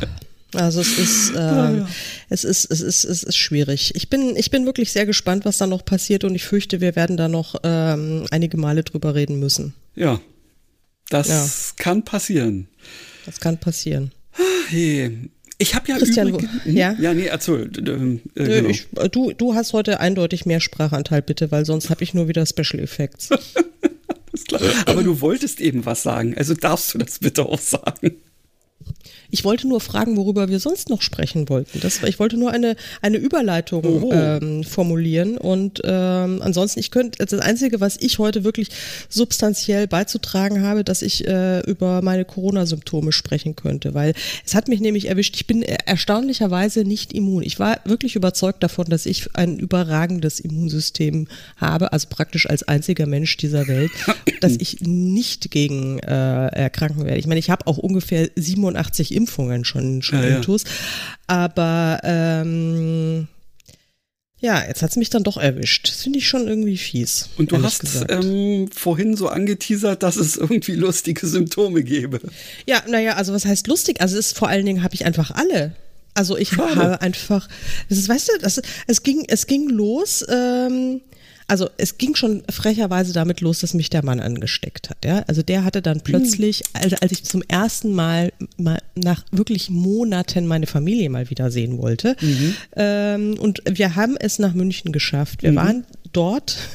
[0.55, 1.89] Also es ist, äh, ja, ja.
[2.29, 3.95] es ist, es ist, es ist schwierig.
[3.95, 6.97] Ich bin, ich bin wirklich sehr gespannt, was da noch passiert und ich fürchte, wir
[6.97, 9.75] werden da noch ähm, einige Male drüber reden müssen.
[9.95, 10.21] Ja,
[11.11, 11.47] das ja.
[11.77, 12.69] kann passieren.
[13.27, 14.13] Das kann passieren.
[14.69, 15.31] Hey.
[15.59, 16.77] Ich habe ja Christian, übrigens, hm?
[16.77, 17.71] ja, ja, nee, erzähl.
[17.77, 18.69] Äh, Nö, genau.
[18.69, 22.45] ich, du, du hast heute eindeutig mehr Sprachanteil, bitte, weil sonst habe ich nur wieder
[22.45, 23.31] Special Effects.
[24.87, 28.17] Aber du wolltest eben was sagen, also darfst du das bitte auch sagen.
[29.31, 31.81] Ich wollte nur fragen, worüber wir sonst noch sprechen wollten.
[31.81, 34.13] Das, ich wollte nur eine, eine Überleitung oh.
[34.13, 35.37] ähm, formulieren.
[35.39, 38.69] Und ähm, ansonsten, ich könnte, das Einzige, was ich heute wirklich
[39.09, 43.95] substanziell beizutragen habe, dass ich äh, über meine Corona-Symptome sprechen könnte.
[43.95, 47.43] Weil es hat mich nämlich erwischt, ich bin erstaunlicherweise nicht immun.
[47.43, 53.07] Ich war wirklich überzeugt davon, dass ich ein überragendes Immunsystem habe, also praktisch als einziger
[53.07, 53.91] Mensch dieser Welt,
[54.41, 57.19] dass ich nicht gegen äh, erkranken werde.
[57.19, 60.65] Ich meine, ich habe auch ungefähr 87 Impfungen schon, schon ja, intus.
[60.65, 60.71] Ja.
[61.27, 63.29] Aber ähm,
[64.39, 65.89] ja, jetzt hat es mich dann doch erwischt.
[65.89, 67.31] Das finde ich schon irgendwie fies.
[67.39, 72.21] Und du hast ähm, vorhin so angeteasert, dass es irgendwie lustige Symptome gäbe.
[72.67, 74.01] Ja, naja, also was heißt lustig?
[74.01, 75.75] Also es ist vor allen Dingen habe ich einfach alle.
[76.13, 76.77] Also ich Schade.
[76.77, 77.49] habe einfach,
[77.89, 80.25] das ist, weißt du, das, es ging, es ging los.
[80.29, 81.01] Ähm,
[81.49, 85.05] also es ging schon frecherweise damit los, dass mich der Mann angesteckt hat.
[85.05, 85.25] Ja?
[85.27, 90.47] Also der hatte dann plötzlich, also als ich zum ersten Mal, mal nach wirklich Monaten
[90.47, 92.57] meine Familie mal wieder sehen wollte, mhm.
[92.75, 95.43] ähm, und wir haben es nach München geschafft.
[95.43, 95.57] Wir mhm.
[95.57, 96.57] waren dort.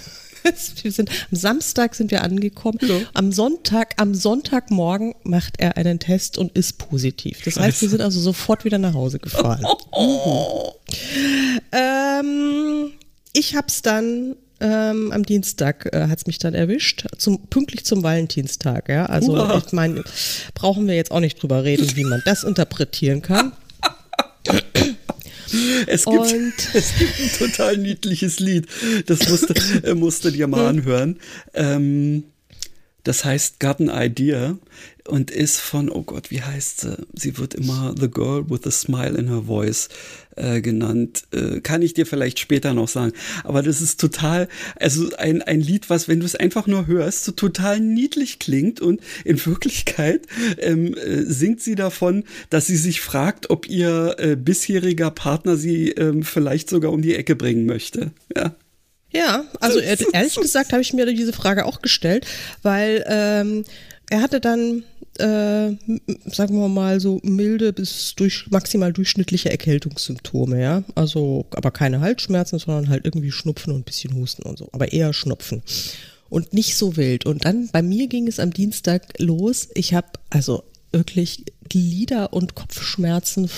[0.81, 2.79] Wir sind, am Samstag sind wir angekommen.
[2.81, 2.95] Ja.
[3.13, 7.43] Am Sonntag, am Sonntagmorgen macht er einen Test und ist positiv.
[7.43, 7.67] Das Scheiße.
[7.67, 9.63] heißt, wir sind also sofort wieder nach Hause gefahren.
[9.91, 10.71] Oh.
[10.91, 11.59] Mhm.
[11.71, 12.91] Ähm,
[13.33, 17.83] ich habe es dann ähm, am Dienstag äh, hat es mich dann erwischt, zum, pünktlich
[17.83, 18.89] zum Valentinstag.
[18.89, 19.07] Ja?
[19.07, 19.61] Also Uah.
[19.65, 20.03] ich meine,
[20.53, 23.53] brauchen wir jetzt auch nicht drüber reden, wie man das interpretieren kann.
[25.87, 28.67] Es gibt, es gibt ein total niedliches Lied.
[29.07, 31.19] Das musste, äh, musste dir mal anhören.
[31.53, 32.25] Ähm,
[33.03, 34.57] das heißt Garden Idea
[35.11, 36.97] und ist von, oh Gott, wie heißt sie?
[37.13, 39.89] Sie wird immer The Girl with a Smile in Her Voice
[40.37, 41.23] äh, genannt.
[41.31, 43.11] Äh, kann ich dir vielleicht später noch sagen.
[43.43, 44.47] Aber das ist total,
[44.77, 48.79] also ein, ein Lied, was, wenn du es einfach nur hörst, so total niedlich klingt
[48.79, 50.27] und in Wirklichkeit
[50.59, 55.89] ähm, äh, singt sie davon, dass sie sich fragt, ob ihr äh, bisheriger Partner sie
[55.89, 58.11] ähm, vielleicht sogar um die Ecke bringen möchte.
[58.35, 58.55] Ja.
[59.13, 62.25] Ja, also ehrlich gesagt habe ich mir diese Frage auch gestellt,
[62.63, 63.65] weil ähm,
[64.09, 64.83] er hatte dann,
[65.17, 65.71] äh,
[66.25, 70.83] sagen wir mal, so milde bis durch maximal durchschnittliche Erkältungssymptome, ja.
[70.95, 74.69] Also, aber keine Halsschmerzen, sondern halt irgendwie Schnupfen und ein bisschen Husten und so.
[74.71, 75.61] Aber eher Schnupfen.
[76.29, 77.25] Und nicht so wild.
[77.25, 79.67] Und dann bei mir ging es am Dienstag los.
[79.75, 83.49] Ich habe also wirklich Glieder- und Kopfschmerzen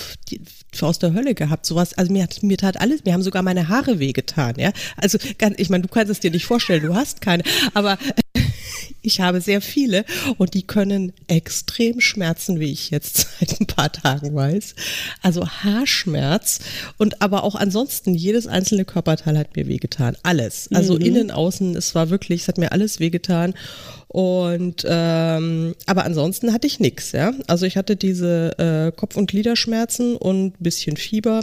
[0.80, 1.66] aus der Hölle gehabt.
[1.66, 4.72] Sowas, also mir hat mir tat alles, mir haben sogar meine Haare wehgetan, ja.
[4.96, 5.18] Also
[5.56, 7.42] ich meine, du kannst es dir nicht vorstellen, du hast keine,
[7.74, 7.98] aber
[9.02, 10.04] ich habe sehr viele
[10.38, 14.74] und die können extrem schmerzen, wie ich jetzt seit ein paar Tagen weiß.
[15.22, 16.60] Also Haarschmerz
[16.98, 20.16] und aber auch ansonsten jedes einzelne Körperteil hat mir wehgetan.
[20.22, 20.68] Alles.
[20.72, 21.00] Also mhm.
[21.00, 23.54] innen, außen, es war wirklich, es hat mir alles wehgetan.
[24.08, 27.32] Und ähm, aber ansonsten hatte ich nichts, ja.
[27.48, 31.42] Also ich hatte diese äh, Kopf- und Gliederschmerzen und bisschen Fieber.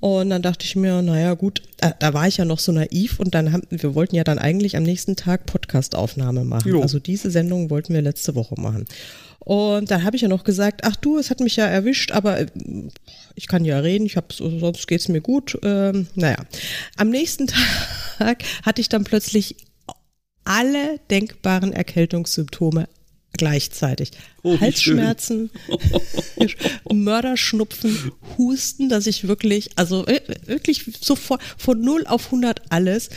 [0.00, 3.18] Und dann dachte ich mir, naja, gut, da, da, war ich ja noch so naiv
[3.18, 6.70] und dann haben, wir wollten ja dann eigentlich am nächsten Tag Podcast-Aufnahme machen.
[6.70, 6.82] Jo.
[6.82, 8.84] Also diese Sendung wollten wir letzte Woche machen.
[9.40, 12.38] Und dann habe ich ja noch gesagt, ach du, es hat mich ja erwischt, aber
[12.38, 12.46] äh,
[13.34, 15.58] ich kann ja reden, ich habe sonst geht's mir gut.
[15.62, 16.36] Ähm, naja,
[16.96, 17.46] am nächsten
[18.18, 19.56] Tag hatte ich dann plötzlich
[20.44, 22.88] alle denkbaren Erkältungssymptome
[23.38, 24.10] gleichzeitig.
[24.42, 25.50] Oh, Halsschmerzen,
[26.92, 33.08] Mörderschnupfen, Husten, dass ich wirklich, also äh, wirklich sofort von 0 auf 100 alles.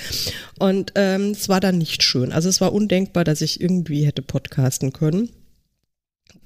[0.57, 2.31] Und ähm, es war dann nicht schön.
[2.31, 5.29] Also es war undenkbar, dass ich irgendwie hätte podcasten können.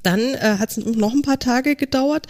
[0.06, 2.28] Dann äh, hat es noch ein paar Tage gedauert,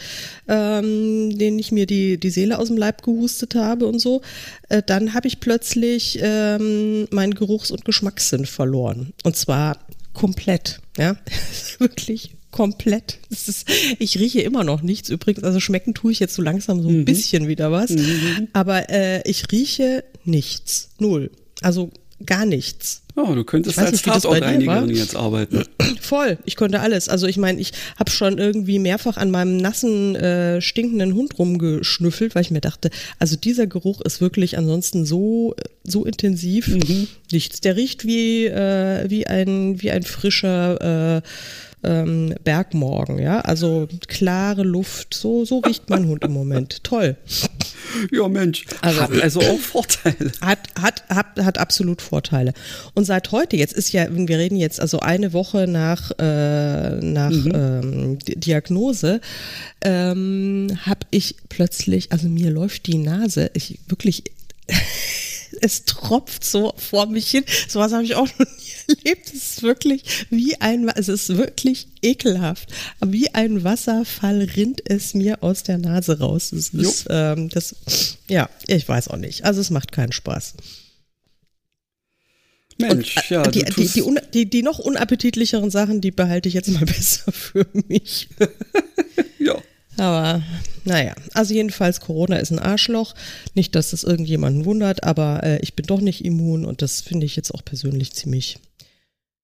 [0.47, 4.21] ähm, denen ich mir die, die Seele aus dem Leib gehustet habe und so.
[4.69, 9.13] Äh, dann habe ich plötzlich ähm, meinen Geruchs- und Geschmackssinn verloren.
[9.23, 9.77] Und zwar
[10.15, 10.80] komplett.
[10.97, 11.15] Ja,
[11.78, 13.19] wirklich komplett.
[13.30, 13.65] Ist,
[13.99, 15.43] ich rieche immer noch nichts übrigens.
[15.43, 17.06] Also schmecken tue ich jetzt so langsam so ein mhm.
[17.06, 17.91] bisschen wieder was.
[17.91, 18.47] Mhm.
[18.54, 20.89] Aber äh, ich rieche nichts.
[20.97, 21.32] Null.
[21.62, 21.91] Also
[22.25, 23.01] gar nichts.
[23.17, 25.63] Oh, du könntest als Tatortreinigerin jetzt arbeiten.
[26.01, 27.08] Voll, ich konnte alles.
[27.08, 32.36] Also ich meine, ich habe schon irgendwie mehrfach an meinem nassen, äh, stinkenden Hund rumgeschnüffelt,
[32.36, 36.67] weil ich mir dachte, also dieser Geruch ist wirklich ansonsten so, so intensiv.
[36.67, 37.08] Mhm.
[37.32, 37.62] Nichts.
[37.62, 41.21] Der riecht wie, äh, wie, ein, wie ein frischer äh,
[41.85, 43.41] ähm, Bergmorgen, ja.
[43.41, 46.83] Also klare Luft, so, so riecht mein Hund im Moment.
[46.83, 47.17] Toll.
[48.11, 50.31] Ja, Mensch, also, hat also auch Vorteile.
[50.41, 52.53] Hat, hat, hat, hat absolut Vorteile.
[52.93, 57.31] Und seit heute, jetzt ist ja, wir reden jetzt also eine Woche nach, äh, nach
[57.31, 57.51] mhm.
[57.53, 59.21] ähm, Diagnose,
[59.81, 64.23] ähm, habe ich plötzlich, also mir läuft die Nase, ich wirklich
[65.61, 67.43] es tropft so vor mich hin.
[67.67, 68.45] Sowas habe ich auch noch
[68.87, 69.27] erlebt.
[69.27, 72.71] Es ist wirklich wie ein, es ist wirklich ekelhaft.
[73.05, 76.51] Wie ein Wasserfall rinnt es mir aus der Nase raus.
[76.51, 77.75] Das ist, ähm, das,
[78.27, 79.45] ja, ich weiß auch nicht.
[79.45, 80.55] Also es macht keinen Spaß.
[82.77, 83.43] Mensch, Und, äh, ja.
[83.43, 87.65] Die, die, die, die, die noch unappetitlicheren Sachen, die behalte ich jetzt mal besser für
[87.87, 88.27] mich.
[89.39, 89.55] ja.
[89.97, 90.43] Aber
[90.83, 93.15] naja, also jedenfalls Corona ist ein Arschloch.
[93.53, 97.25] Nicht, dass das irgendjemanden wundert, aber äh, ich bin doch nicht immun und das finde
[97.25, 98.57] ich jetzt auch persönlich ziemlich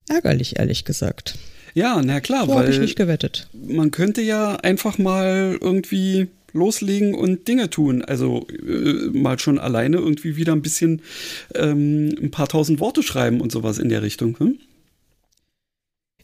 [0.08, 1.36] ärgerlich, ehrlich gesagt.
[1.74, 3.48] Ja, na klar, so weil ich nicht gewettet.
[3.54, 8.04] Man könnte ja einfach mal irgendwie loslegen und Dinge tun.
[8.04, 11.02] Also äh, mal schon alleine irgendwie wieder ein bisschen
[11.56, 14.38] ähm, ein paar tausend Worte schreiben und sowas in der Richtung.
[14.38, 14.60] Hm?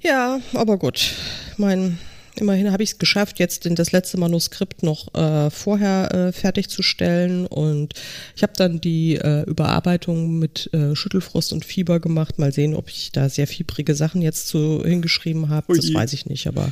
[0.02, 1.13] Ja, aber gut.
[1.58, 1.98] Mein
[2.39, 7.45] Immerhin habe ich es geschafft, jetzt in das letzte Manuskript noch äh, vorher äh, fertigzustellen
[7.47, 7.93] und
[8.36, 12.39] ich habe dann die äh, Überarbeitung mit äh, Schüttelfrost und Fieber gemacht.
[12.39, 15.76] Mal sehen, ob ich da sehr fiebrige Sachen jetzt zu hingeschrieben habe.
[15.76, 16.71] Das weiß ich nicht, aber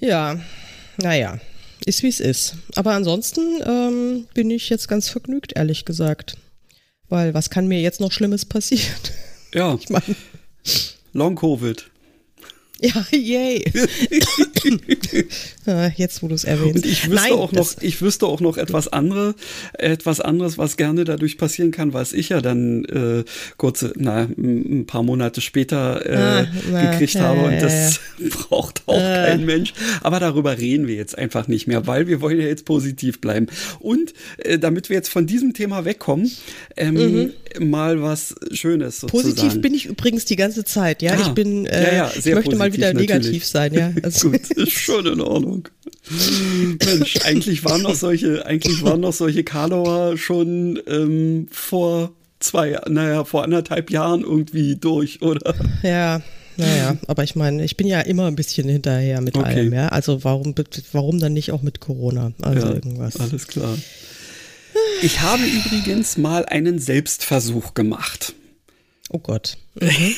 [0.00, 0.40] ja,
[0.96, 1.40] naja,
[1.84, 2.54] ist wie es ist.
[2.76, 6.36] Aber ansonsten ähm, bin ich jetzt ganz vergnügt, ehrlich gesagt.
[7.08, 8.96] Weil was kann mir jetzt noch Schlimmes passieren?
[9.52, 9.74] Ja.
[9.80, 10.04] Ich meine.
[11.12, 11.89] Long Covid.
[12.82, 13.64] Ja, yay.
[15.66, 16.76] Ah, jetzt, wo du es erwähnst.
[16.76, 19.34] Und ich wüsste Nein, auch noch, ich wüsste auch noch etwas andere,
[19.74, 23.24] etwas anderes, was gerne dadurch passieren kann, was ich ja dann äh,
[23.58, 27.40] kurze, na, ein paar Monate später äh, ah, na, gekriegt ja, habe.
[27.40, 28.28] Und ja, das ja.
[28.48, 29.26] braucht auch äh.
[29.26, 29.74] kein Mensch.
[30.02, 33.46] Aber darüber reden wir jetzt einfach nicht mehr, weil wir wollen ja jetzt positiv bleiben.
[33.78, 36.30] Und äh, damit wir jetzt von diesem Thema wegkommen,
[36.76, 36.94] ähm,
[37.58, 37.70] mhm.
[37.70, 39.34] mal was Schönes sozusagen.
[39.34, 41.12] Positiv bin ich übrigens die ganze Zeit, ja.
[41.12, 43.10] Ah, ich bin, äh, ich möchte mal wieder natürlich.
[43.10, 43.92] negativ sein, ja.
[44.02, 45.68] Also Gut, ist schon in Ordnung.
[46.84, 53.24] Mensch, eigentlich waren noch solche, eigentlich waren noch solche Karlauer schon ähm, vor zwei, naja,
[53.24, 55.54] vor anderthalb Jahren irgendwie durch, oder?
[55.82, 56.22] Ja,
[56.56, 59.46] naja, aber ich meine, ich bin ja immer ein bisschen hinterher mit okay.
[59.46, 59.88] allem, ja.
[59.88, 60.54] Also warum,
[60.92, 62.32] warum dann nicht auch mit Corona?
[62.42, 63.18] Also ja, irgendwas.
[63.18, 63.78] Alles klar.
[65.02, 68.34] Ich habe übrigens mal einen Selbstversuch gemacht.
[69.10, 69.56] Oh Gott.
[69.80, 70.14] Mhm.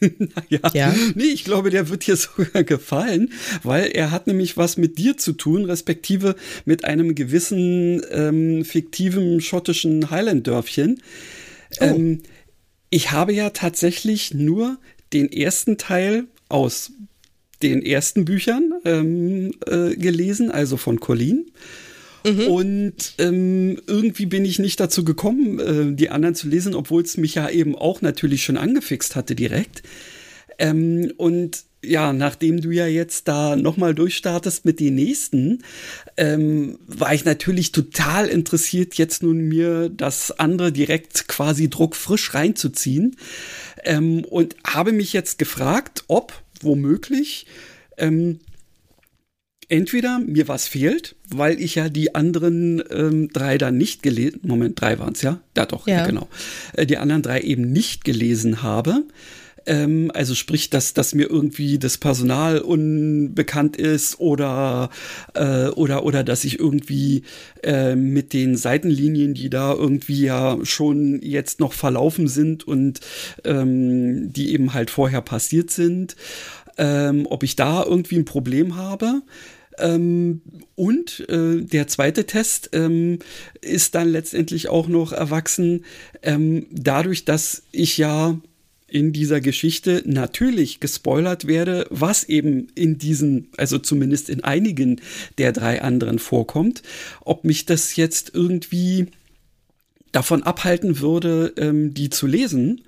[0.18, 0.94] naja, ja.
[1.14, 3.32] nee, ich glaube, der wird dir sogar gefallen,
[3.62, 9.40] weil er hat nämlich was mit dir zu tun, respektive mit einem gewissen ähm, fiktiven
[9.40, 11.02] schottischen Highland-Dörfchen.
[11.80, 11.84] Oh.
[11.84, 12.22] Ähm,
[12.90, 14.78] ich habe ja tatsächlich nur
[15.12, 16.92] den ersten Teil aus
[17.62, 21.46] den ersten Büchern ähm, äh, gelesen, also von Colleen.
[22.26, 22.48] Mhm.
[22.48, 27.16] Und ähm, irgendwie bin ich nicht dazu gekommen, äh, die anderen zu lesen, obwohl es
[27.16, 29.82] mich ja eben auch natürlich schon angefixt hatte direkt.
[30.58, 35.62] Ähm, und ja, nachdem du ja jetzt da nochmal durchstartest mit den nächsten,
[36.16, 43.16] ähm, war ich natürlich total interessiert, jetzt nun mir das andere direkt quasi druckfrisch reinzuziehen.
[43.84, 47.46] Ähm, und habe mich jetzt gefragt, ob womöglich
[47.98, 48.40] ähm,
[49.68, 54.80] entweder mir was fehlt, weil ich ja die anderen ähm, drei dann nicht gelesen, Moment,
[54.80, 56.06] drei waren es ja, ja doch, ja.
[56.06, 56.28] genau,
[56.74, 59.04] äh, die anderen drei eben nicht gelesen habe.
[59.66, 64.90] Ähm, also sprich, dass, dass mir irgendwie das Personal unbekannt ist oder,
[65.34, 67.22] äh, oder, oder dass ich irgendwie
[67.64, 73.00] äh, mit den Seitenlinien, die da irgendwie ja schon jetzt noch verlaufen sind und
[73.44, 76.14] ähm, die eben halt vorher passiert sind,
[76.78, 79.22] ähm, ob ich da irgendwie ein Problem habe.
[79.78, 80.42] Ähm,
[80.74, 83.18] und äh, der zweite Test ähm,
[83.60, 85.84] ist dann letztendlich auch noch erwachsen,
[86.22, 88.38] ähm, dadurch, dass ich ja
[88.88, 95.00] in dieser Geschichte natürlich gespoilert werde, was eben in diesen, also zumindest in einigen
[95.38, 96.82] der drei anderen vorkommt,
[97.20, 99.08] ob mich das jetzt irgendwie
[100.12, 102.82] davon abhalten würde, ähm, die zu lesen.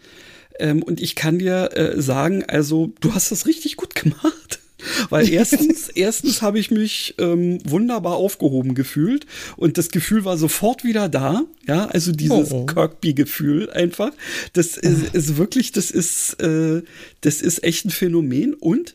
[0.61, 4.61] Ähm, und ich kann dir äh, sagen, also du hast das richtig gut gemacht.
[5.11, 10.85] Weil erstens, erstens habe ich mich ähm, wunderbar aufgehoben gefühlt und das Gefühl war sofort
[10.85, 11.45] wieder da.
[11.67, 12.67] Ja, also dieses oh.
[12.67, 14.13] Kirkby-Gefühl einfach.
[14.53, 16.83] Das ist, ist, wirklich, das ist, äh,
[17.21, 18.95] das ist echt ein Phänomen und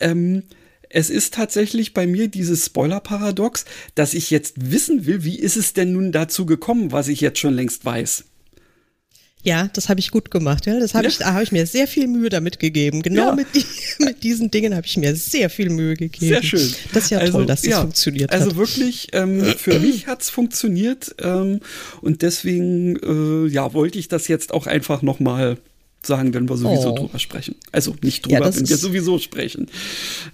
[0.00, 0.42] ähm,
[0.92, 3.64] es ist tatsächlich bei mir dieses Spoiler-Paradox,
[3.94, 7.38] dass ich jetzt wissen will, wie ist es denn nun dazu gekommen, was ich jetzt
[7.38, 8.24] schon längst weiß.
[9.42, 10.66] Ja, das habe ich gut gemacht.
[10.66, 11.10] Ja, das habe ja.
[11.10, 13.02] ich, da habe ich mir sehr viel Mühe damit gegeben.
[13.02, 13.34] Genau ja.
[13.34, 13.64] mit, die,
[14.04, 16.26] mit, diesen Dingen habe ich mir sehr viel Mühe gegeben.
[16.26, 16.74] Sehr schön.
[16.92, 18.50] Das ist ja also, toll, dass das funktioniert also hat.
[18.50, 21.60] Also wirklich, ähm, für mich hat's funktioniert ähm,
[22.02, 25.56] und deswegen äh, ja wollte ich das jetzt auch einfach noch mal
[26.02, 26.94] sagen, wenn wir sowieso oh.
[26.96, 27.56] drüber sprechen.
[27.72, 29.66] Also nicht drüber, ja, wenn wir sowieso sprechen.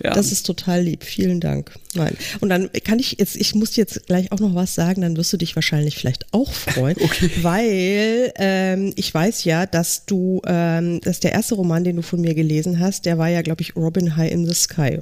[0.02, 0.14] Ja.
[0.14, 1.02] Das ist total lieb.
[1.02, 1.72] Vielen Dank.
[1.94, 2.16] Nein.
[2.40, 5.32] Und dann kann ich jetzt, ich muss jetzt gleich auch noch was sagen, dann wirst
[5.32, 7.30] du dich wahrscheinlich vielleicht auch freuen, okay.
[7.42, 12.20] weil ähm, ich weiß ja, dass du, ähm, dass der erste Roman, den du von
[12.20, 15.00] mir gelesen hast, der war ja, glaube ich, Robin High in the Sky,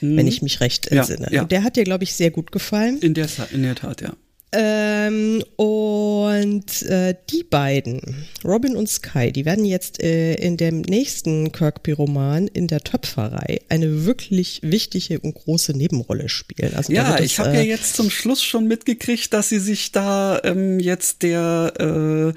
[0.00, 0.16] hm.
[0.16, 1.26] wenn ich mich recht entsinne.
[1.26, 1.42] Ja, ja.
[1.42, 2.98] Und der hat dir, glaube ich, sehr gut gefallen.
[3.00, 4.14] In der, in der Tat, ja.
[4.52, 8.00] Ähm, und äh, die beiden,
[8.44, 14.06] Robin und Sky, die werden jetzt äh, in dem nächsten Kirkby-Roman in der Töpferei eine
[14.06, 16.74] wirklich wichtige und große Nebenrolle spielen.
[16.74, 20.40] Also ja, ich habe äh, ja jetzt zum Schluss schon mitgekriegt, dass sie sich da
[20.44, 22.32] ähm, jetzt der äh,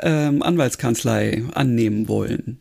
[0.00, 2.60] ähm, Anwaltskanzlei annehmen wollen.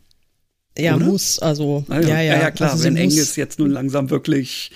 [0.78, 1.06] Ja, Oder?
[1.06, 2.08] muss, also, ah, ja.
[2.08, 2.42] ja, ja.
[2.42, 4.72] ja, klar, also wenn Engels jetzt nun langsam wirklich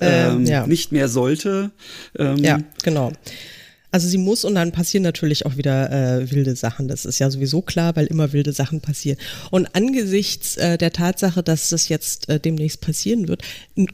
[0.00, 0.66] ähm, ja.
[0.66, 1.70] nicht mehr sollte.
[2.18, 3.12] Ähm, ja, genau.
[3.90, 6.88] Also sie muss und dann passieren natürlich auch wieder äh, wilde Sachen.
[6.88, 9.18] Das ist ja sowieso klar, weil immer wilde Sachen passieren.
[9.50, 13.42] Und angesichts äh, der Tatsache, dass das jetzt äh, demnächst passieren wird,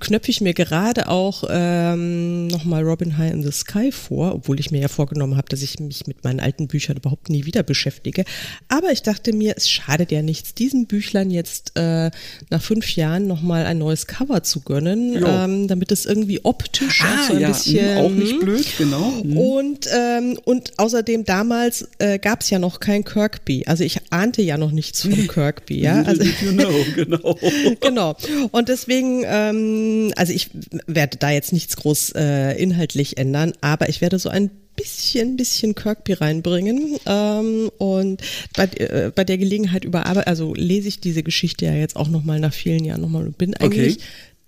[0.00, 4.72] knöpfe ich mir gerade auch ähm, nochmal Robin High in the Sky vor, obwohl ich
[4.72, 8.24] mir ja vorgenommen habe, dass ich mich mit meinen alten Büchern überhaupt nie wieder beschäftige.
[8.68, 12.10] Aber ich dachte mir, es schadet ja nichts, diesen Büchlein jetzt äh,
[12.50, 17.14] nach fünf Jahren nochmal ein neues Cover zu gönnen, ähm, damit es irgendwie optisch ah,
[17.14, 17.94] auch so ein ja, bisschen.
[17.94, 19.10] Mh, auch nicht blöd, genau.
[19.22, 19.36] Mhm.
[19.36, 23.64] Und ähm, und außerdem damals äh, gab es ja noch kein Kirkby.
[23.66, 26.02] Also ich ahnte ja noch nichts von Kirkby, ja.
[26.02, 27.38] Also, genau, genau.
[27.80, 28.16] genau.
[28.50, 30.50] Und deswegen, ähm, also ich
[30.86, 35.74] werde da jetzt nichts groß äh, inhaltlich ändern, aber ich werde so ein bisschen, bisschen
[35.74, 36.98] Kirkby reinbringen.
[37.06, 38.22] Ähm, und
[38.56, 42.40] bei, äh, bei der Gelegenheit überarbeite, also lese ich diese Geschichte ja jetzt auch nochmal
[42.40, 44.04] nach vielen Jahren nochmal und bin eigentlich okay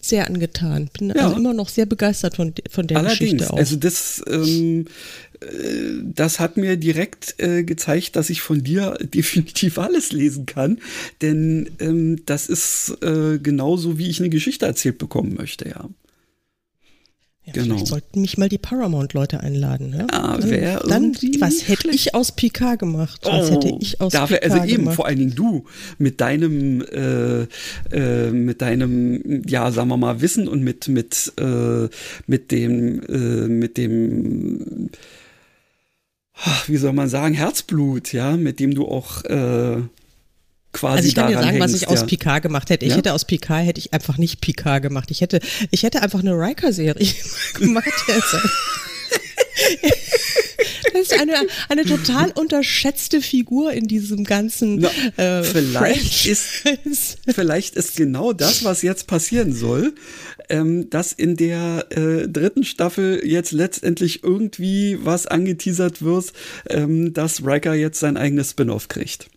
[0.08, 0.88] sehr angetan.
[0.98, 1.16] Bin ja.
[1.16, 3.56] also immer noch sehr begeistert von, von der Allerdings, Geschichte auch.
[3.56, 4.86] Also das, ähm,
[5.40, 5.46] äh,
[6.02, 10.78] das hat mir direkt äh, gezeigt, dass ich von dir definitiv alles lesen kann.
[11.22, 15.88] Denn ähm, das ist äh, genauso, wie ich eine Geschichte erzählt bekommen möchte, ja.
[17.46, 17.76] Ja, genau.
[17.76, 19.94] Vielleicht sollten mich mal die Paramount-Leute einladen.
[19.96, 23.20] Ja, ja wer dann, was hätte ich aus Picard gemacht?
[23.22, 24.96] Was oh, hätte ich aus dafür, Picard Also eben, gemacht?
[24.96, 25.64] vor allen Dingen du
[25.98, 27.42] mit deinem, äh,
[27.92, 31.88] äh, mit deinem, ja, sagen wir mal, Wissen und mit, mit, äh,
[32.26, 34.90] mit dem, äh, mit dem,
[36.66, 39.82] wie soll man sagen, Herzblut, ja, mit dem du auch äh,
[40.76, 42.84] quasi Also ich kann dir sagen, hängst, was ich aus Picard gemacht hätte.
[42.84, 42.98] Ich ja?
[42.98, 45.10] hätte aus Picard hätte ich einfach nicht Picard gemacht.
[45.10, 46.94] Ich hätte, ich hätte einfach eine Riker-Serie
[47.54, 47.88] gemacht.
[50.92, 51.34] Das ist eine,
[51.68, 56.62] eine total unterschätzte Figur in diesem ganzen Na, äh, vielleicht ist
[57.28, 59.94] Vielleicht ist genau das, was jetzt passieren soll,
[60.48, 66.32] ähm, dass in der äh, dritten Staffel jetzt letztendlich irgendwie was angeteasert wird,
[66.70, 69.28] ähm, dass Riker jetzt sein eigenes Spin-off kriegt.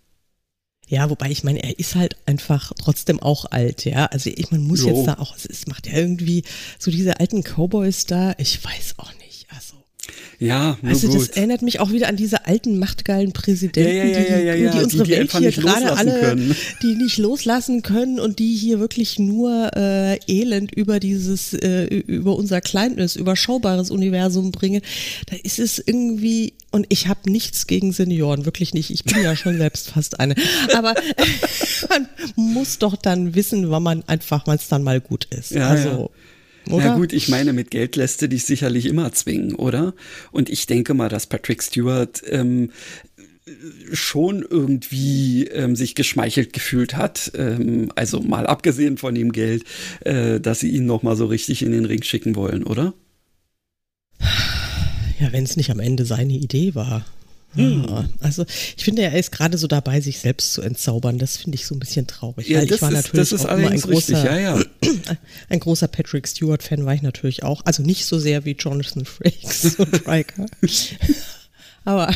[0.90, 4.08] Ja, wobei ich meine, er ist halt einfach trotzdem auch alt, ja.
[4.08, 4.90] Also ich, man muss jo.
[4.90, 6.44] jetzt da auch, es macht ja irgendwie
[6.80, 9.19] so diese alten Cowboys da, ich weiß auch nicht.
[10.40, 11.18] Ja, also gut.
[11.18, 14.84] das erinnert mich auch wieder an diese alten machtgeilen Präsidenten, ja, ja, ja, die, die,
[14.84, 16.56] unsere die, die Welt hier gerade alle, können.
[16.82, 22.36] die nicht loslassen können und die hier wirklich nur äh, Elend über dieses, äh, über
[22.36, 24.82] unser kleines, überschaubares Universum bringen.
[25.28, 28.92] Da ist es irgendwie und ich habe nichts gegen Senioren, wirklich nicht.
[28.92, 30.36] Ich bin ja schon selbst fast eine.
[30.76, 30.94] Aber
[31.90, 35.52] man muss doch dann wissen, wann man einfach, wann es dann mal gut ist.
[35.52, 35.90] Ja, also.
[35.90, 36.10] Ja.
[36.70, 36.86] Oder?
[36.86, 39.94] Ja gut, ich meine, mit Geld lässt du dich sicherlich immer zwingen, oder?
[40.32, 42.72] Und ich denke mal, dass Patrick Stewart ähm,
[43.92, 49.64] schon irgendwie ähm, sich geschmeichelt gefühlt hat, ähm, also mal abgesehen von dem Geld,
[50.02, 52.94] äh, dass sie ihn noch mal so richtig in den Ring schicken wollen, oder?
[55.20, 57.06] Ja, wenn es nicht am Ende seine Idee war.
[57.56, 57.86] Hm.
[57.88, 58.46] Ja, also
[58.78, 61.18] ich finde, er ist gerade so dabei, sich selbst zu entzaubern.
[61.18, 62.48] Das finde ich so ein bisschen traurig.
[62.48, 64.60] Ja, das ich war ist, natürlich auch immer ein großer, richtig, ja, ja.
[65.50, 67.62] ein großer Patrick Stewart-Fan war ich natürlich auch.
[67.66, 70.46] Also nicht so sehr wie Jonathan Frakes und Riker.
[71.86, 72.14] Aber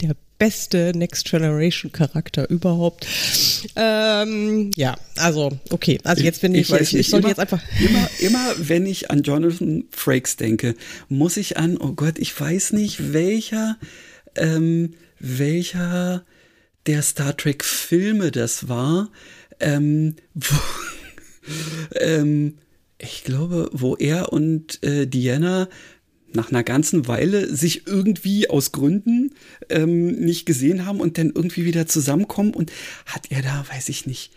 [0.00, 3.06] der beste Next Generation Charakter überhaupt.
[3.76, 7.62] Ähm, ja, also okay, also jetzt bin ich, ich, ich, ich sollte immer, jetzt einfach
[7.80, 10.74] immer, immer, wenn ich an Jonathan Frakes denke,
[11.08, 13.76] muss ich an, oh Gott, ich weiß nicht welcher,
[14.36, 16.24] ähm, welcher
[16.86, 19.10] der Star Trek Filme das war,
[19.60, 20.56] ähm, wo,
[21.96, 22.58] ähm,
[22.98, 25.68] ich glaube, wo er und äh, Diana
[26.32, 29.34] nach einer ganzen Weile sich irgendwie aus Gründen
[29.70, 32.70] ähm, nicht gesehen haben und dann irgendwie wieder zusammenkommen und
[33.06, 34.32] hat er da, weiß ich nicht,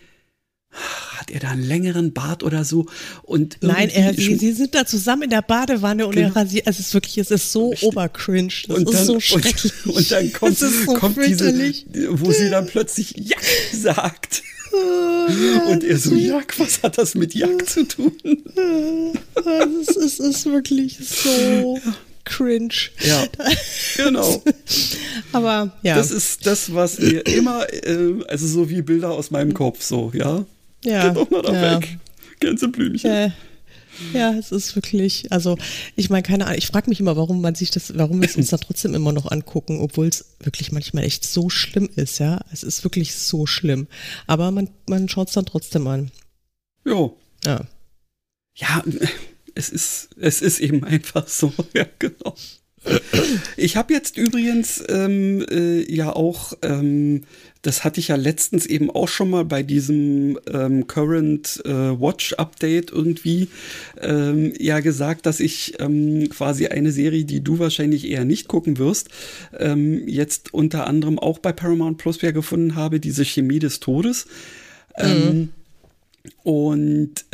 [1.22, 2.88] hat er da einen längeren Bart oder so
[3.24, 6.30] und nein er sie, sie sind da zusammen in der Badewanne und genau.
[6.30, 9.74] er rasiert es ist wirklich es ist so obercringe das und ist dann, so schrecklich
[9.86, 11.54] und, und dann kommt, so kommt diese
[12.10, 13.38] wo sie dann plötzlich ja
[13.74, 14.44] sagt
[15.70, 18.14] und er so, Jack, was hat das mit Jack zu tun?
[19.82, 21.78] Es ist, ist wirklich so
[22.24, 22.74] cringe.
[23.00, 23.26] Ja,
[23.98, 24.42] genau.
[25.34, 25.96] Aber ja.
[25.96, 30.12] Das ist das, was mir immer, äh, also so wie Bilder aus meinem Kopf, so,
[30.14, 30.46] ja.
[30.84, 31.10] Ja.
[31.10, 31.80] Geh doch mal da ja.
[31.80, 31.98] weg.
[32.40, 33.10] Gänseblümchen.
[33.10, 33.32] Äh,
[34.14, 35.58] ja, es ist wirklich, also
[35.96, 38.36] ich meine, keine Ahnung, ich frage mich immer, warum man sich das, warum wir es
[38.36, 42.40] uns dann trotzdem immer noch angucken, obwohl es wirklich manchmal echt so schlimm ist, ja.
[42.52, 43.88] Es ist wirklich so schlimm.
[44.28, 46.12] Aber man, man schaut es dann trotzdem an.
[46.86, 47.18] Jo.
[47.46, 47.62] Ja.
[48.56, 48.84] Ja,
[49.56, 52.36] es ist, es ist eben einfach so, ja, genau.
[53.58, 57.26] Ich habe jetzt übrigens ähm, äh, ja auch, ähm,
[57.62, 62.34] das hatte ich ja letztens eben auch schon mal bei diesem ähm, Current äh, Watch
[62.34, 63.50] Update irgendwie
[64.00, 68.78] ähm, ja gesagt, dass ich ähm, quasi eine Serie, die du wahrscheinlich eher nicht gucken
[68.78, 69.10] wirst,
[69.58, 74.28] ähm, jetzt unter anderem auch bei Paramount Plus ja gefunden habe, diese Chemie des Todes.
[75.02, 75.50] Mhm.
[76.44, 77.26] und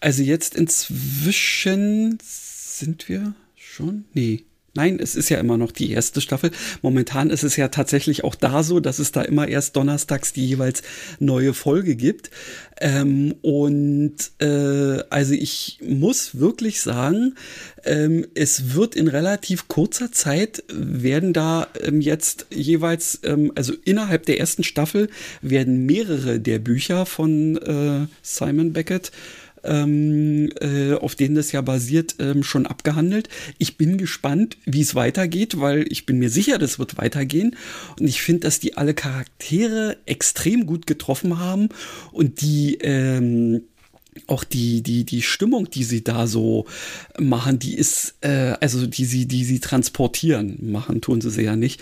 [0.00, 4.04] also jetzt inzwischen sind wir schon?
[4.12, 4.44] Nee.
[4.78, 6.52] Nein, es ist ja immer noch die erste Staffel.
[6.82, 10.46] Momentan ist es ja tatsächlich auch da so, dass es da immer erst donnerstags die
[10.46, 10.82] jeweils
[11.18, 12.30] neue Folge gibt.
[12.80, 17.34] Ähm, und äh, also ich muss wirklich sagen,
[17.82, 24.26] ähm, es wird in relativ kurzer Zeit werden da ähm, jetzt jeweils, ähm, also innerhalb
[24.26, 25.08] der ersten Staffel
[25.42, 29.10] werden mehrere der Bücher von äh, Simon Beckett
[29.64, 33.28] ähm, äh, auf denen das ja basiert, ähm, schon abgehandelt.
[33.58, 37.56] Ich bin gespannt, wie es weitergeht, weil ich bin mir sicher, das wird weitergehen.
[37.98, 41.68] Und ich finde, dass die alle Charaktere extrem gut getroffen haben
[42.12, 43.62] und die ähm,
[44.26, 46.66] auch die, die, die Stimmung, die sie da so
[47.18, 51.56] machen, die ist, äh, also die sie, die sie transportieren, machen tun sie sie ja
[51.56, 51.80] nicht,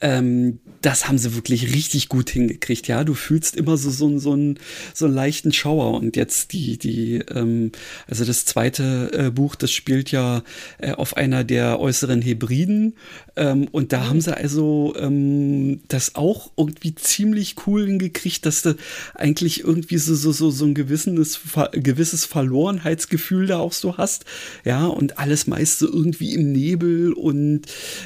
[0.00, 2.86] ähm, das haben sie wirklich richtig gut hingekriegt.
[2.86, 4.58] Ja, du fühlst immer so, so, so, einen,
[4.94, 5.94] so einen leichten Schauer.
[5.94, 7.72] Und jetzt die, die, ähm,
[8.06, 10.42] also das zweite äh, Buch, das spielt ja
[10.78, 12.94] äh, auf einer der äußeren Hebriden.
[13.36, 14.08] Ähm, und da mhm.
[14.08, 18.76] haben sie also ähm, das auch irgendwie ziemlich cool hingekriegt, dass du
[19.14, 21.40] eigentlich irgendwie so, so, so, so ein gewisses,
[21.72, 24.24] gewisses Verlorenheitsgefühl da auch so hast.
[24.64, 27.62] Ja, und alles meist so irgendwie im Nebel und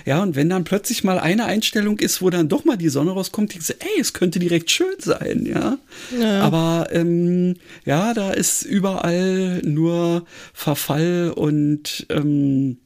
[0.06, 2.88] ja, und wenn dann plötzlich mal eine Einstellung Einstellung ist, wo dann doch mal die
[2.88, 5.78] Sonne rauskommt, denkst du, ey, es könnte direkt schön sein, ja.
[6.18, 6.40] ja.
[6.42, 12.78] Aber ähm, ja, da ist überall nur Verfall und ähm,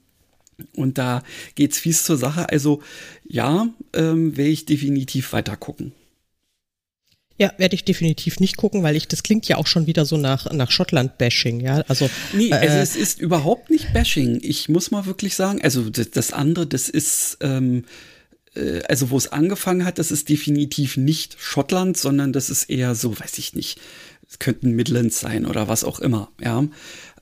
[0.76, 1.24] und da
[1.56, 2.48] geht's fies zur Sache.
[2.48, 2.80] Also
[3.26, 5.92] ja, ähm, werde ich definitiv weiter gucken.
[7.36, 10.16] Ja, werde ich definitiv nicht gucken, weil ich, das klingt ja auch schon wieder so
[10.16, 11.82] nach, nach Schottland-Bashing, ja.
[11.88, 14.38] Also, nee, äh, also es ist überhaupt nicht Bashing.
[14.40, 18.13] Ich muss mal wirklich sagen, also das, das andere, das ist, ähm, äh,
[18.88, 23.18] also wo es angefangen hat, das ist definitiv nicht Schottland, sondern das ist eher so,
[23.18, 23.80] weiß ich nicht,
[24.28, 26.64] es könnten Midlands sein oder was auch immer, ja.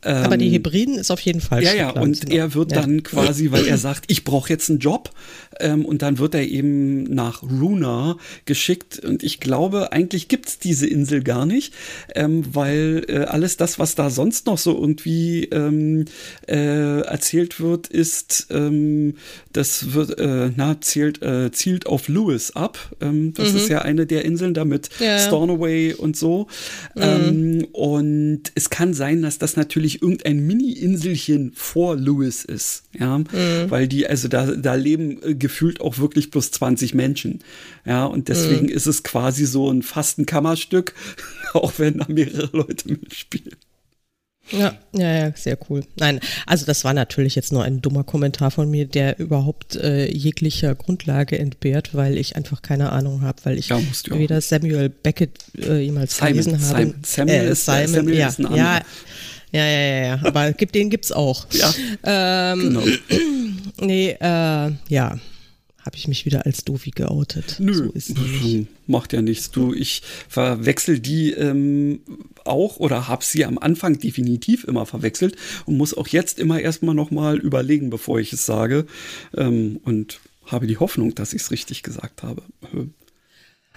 [0.04, 1.62] Aber die ähm, Hybriden ist auf jeden Fall.
[1.62, 2.34] Ja, ja, und genau.
[2.34, 2.80] er wird ja.
[2.80, 5.12] dann quasi, weil er sagt, ich brauche jetzt einen Job,
[5.60, 8.98] ähm, und dann wird er eben nach Runa geschickt.
[8.98, 11.74] Und ich glaube, eigentlich gibt's diese Insel gar nicht,
[12.14, 16.04] ähm, weil äh, alles das, was da sonst noch so irgendwie ähm,
[16.46, 19.16] äh, erzählt wird, ist, ähm,
[19.52, 22.78] das wird, äh, na, zielt, äh, zielt auf Lewis ab.
[23.00, 23.56] Ähm, das mhm.
[23.56, 25.18] ist ja eine der Inseln da mit ja.
[25.18, 26.48] Stornoway und so.
[26.94, 27.02] Mhm.
[27.02, 32.84] Ähm, und es kann sein, dass das natürlich irgendein Mini-Inselchen vor Lewis ist.
[32.98, 33.26] Ja, mhm.
[33.68, 37.40] weil die, also da, da leben äh, gefühlt auch wirklich plus 20 Menschen.
[37.84, 38.72] Ja, und deswegen mhm.
[38.72, 40.94] ist es quasi so ein Fastenkammerstück,
[41.52, 43.56] auch wenn da mehrere Leute mitspielen.
[44.50, 45.84] Ja, ja, ja, sehr cool.
[45.96, 50.10] Nein, also das war natürlich jetzt nur ein dummer Kommentar von mir, der überhaupt äh,
[50.12, 53.80] jeglicher Grundlage entbehrt, weil ich einfach keine Ahnung habe, weil ich ja,
[54.10, 56.78] weder Samuel Beckett äh, jemals Simon, gelesen habe.
[56.78, 58.80] Simon, Samuel, äh, ist, Simon, Samuel ja, ist ein ja,
[59.52, 61.46] ja, ja, ja, ja, aber den gibt's auch.
[61.52, 61.72] Ja,
[62.52, 62.82] ähm, genau.
[63.80, 65.18] Nee, äh, ja
[65.84, 67.56] habe ich mich wieder als Dovi geoutet.
[67.58, 68.14] Nö, so
[68.86, 69.50] macht ja nichts.
[69.50, 72.00] Du, ich verwechsel die ähm,
[72.44, 76.94] auch oder habe sie am Anfang definitiv immer verwechselt und muss auch jetzt immer erstmal
[76.94, 78.86] nochmal überlegen, bevor ich es sage.
[79.36, 82.42] Ähm, und habe die Hoffnung, dass ich es richtig gesagt habe.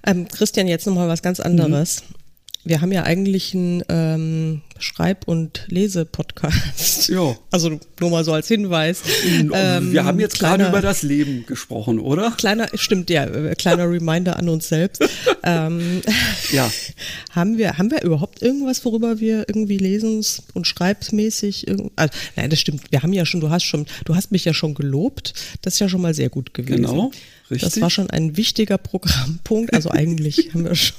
[0.03, 2.03] Ähm, Christian, jetzt nochmal was ganz anderes.
[2.07, 2.24] Mhm.
[2.65, 7.09] Wir haben ja eigentlich einen ähm, Schreib- und Lese-Podcast.
[7.09, 7.37] Ja.
[7.51, 9.03] Also nur mal so als Hinweis.
[9.23, 12.31] Ähm, wir haben jetzt gerade über das Leben gesprochen, oder?
[12.31, 15.07] Kleiner, stimmt, ja, äh, kleiner Reminder an uns selbst.
[15.43, 16.01] ähm,
[16.51, 16.69] ja.
[17.31, 22.59] haben wir, haben wir überhaupt irgendwas, worüber wir irgendwie lesens- und schreibsmäßig, also, nein, das
[22.59, 22.91] stimmt.
[22.91, 25.33] Wir haben ja schon, du hast schon, du hast mich ja schon gelobt.
[25.61, 26.77] Das ist ja schon mal sehr gut gewesen.
[26.77, 27.11] Genau,
[27.51, 27.69] richtig.
[27.69, 29.73] Das war schon ein wichtiger Programmpunkt.
[29.73, 30.95] Also eigentlich haben wir schon.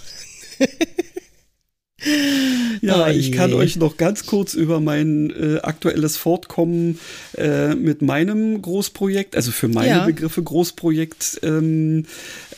[2.82, 6.98] Ja, oh ich kann euch noch ganz kurz über mein äh, aktuelles Fortkommen
[7.36, 10.04] äh, mit meinem Großprojekt, also für meine ja.
[10.04, 12.04] Begriffe Großprojekt, ähm,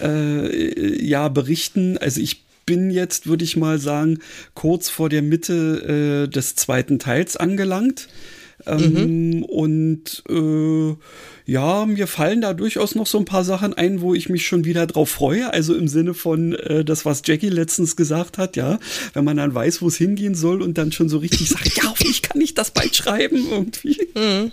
[0.01, 1.99] äh, ja, berichten.
[1.99, 4.19] Also ich bin jetzt, würde ich mal sagen,
[4.55, 8.09] kurz vor der Mitte äh, des zweiten Teils angelangt.
[8.67, 9.43] Ähm, mhm.
[9.45, 10.97] Und äh,
[11.49, 14.67] ja, mir fallen da durchaus noch so ein paar Sachen ein, wo ich mich schon
[14.67, 15.51] wieder drauf freue.
[15.51, 18.79] Also im Sinne von äh, das, was Jackie letztens gesagt hat, ja,
[19.15, 21.85] wenn man dann weiß, wo es hingehen soll und dann schon so richtig sagt, ja,
[21.85, 23.99] hoffentlich kann ich das bald schreiben irgendwie.
[24.15, 24.53] Mhm.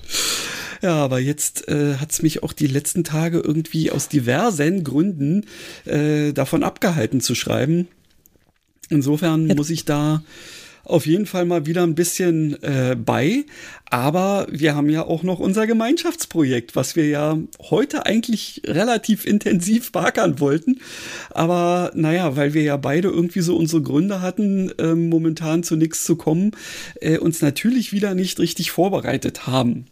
[0.82, 5.48] Ja, aber jetzt äh, hat es mich auch die letzten Tage irgendwie aus diversen Gründen
[5.84, 7.90] äh, davon abgehalten zu schreiben.
[8.90, 10.24] Insofern muss ich da
[10.86, 13.46] auf jeden Fall mal wieder ein bisschen äh, bei.
[13.90, 17.38] Aber wir haben ja auch noch unser Gemeinschaftsprojekt, was wir ja
[17.70, 20.80] heute eigentlich relativ intensiv beackern wollten.
[21.32, 26.04] Aber naja, weil wir ja beide irgendwie so unsere Gründe hatten, äh, momentan zu nichts
[26.04, 26.52] zu kommen,
[27.02, 29.86] äh, uns natürlich wieder nicht richtig vorbereitet haben.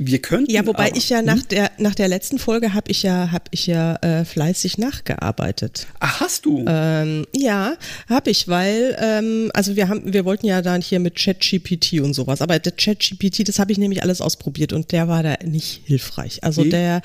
[0.00, 0.50] Wir könnten.
[0.50, 1.48] Ja, wobei aber, ich ja nach hm?
[1.50, 5.88] der nach der letzten Folge habe ich ja habe ich ja äh, fleißig nachgearbeitet.
[5.98, 6.64] Ach, hast du?
[6.68, 7.74] Ähm, ja,
[8.08, 12.14] habe ich, weil ähm, also wir haben wir wollten ja dann hier mit ChatGPT und
[12.14, 15.82] sowas, aber der ChatGPT, das habe ich nämlich alles ausprobiert und der war da nicht
[15.86, 16.44] hilfreich.
[16.44, 16.70] Also okay.
[16.70, 17.02] der,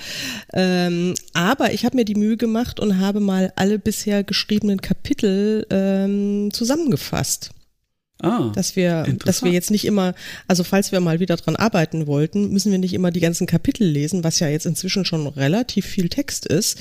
[0.54, 5.66] ähm, aber ich habe mir die Mühe gemacht und habe mal alle bisher geschriebenen Kapitel
[5.72, 7.52] ähm, zusammengefasst.
[8.24, 10.16] Ah, dass wir, dass wir jetzt nicht immer,
[10.48, 13.86] also falls wir mal wieder dran arbeiten wollten, müssen wir nicht immer die ganzen Kapitel
[13.86, 16.80] lesen, was ja jetzt inzwischen schon relativ viel Text ist,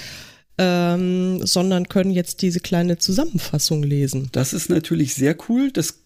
[0.57, 4.29] ähm, sondern können jetzt diese kleine Zusammenfassung lesen.
[4.31, 5.73] Das ist natürlich sehr cool.
[5.73, 5.99] Das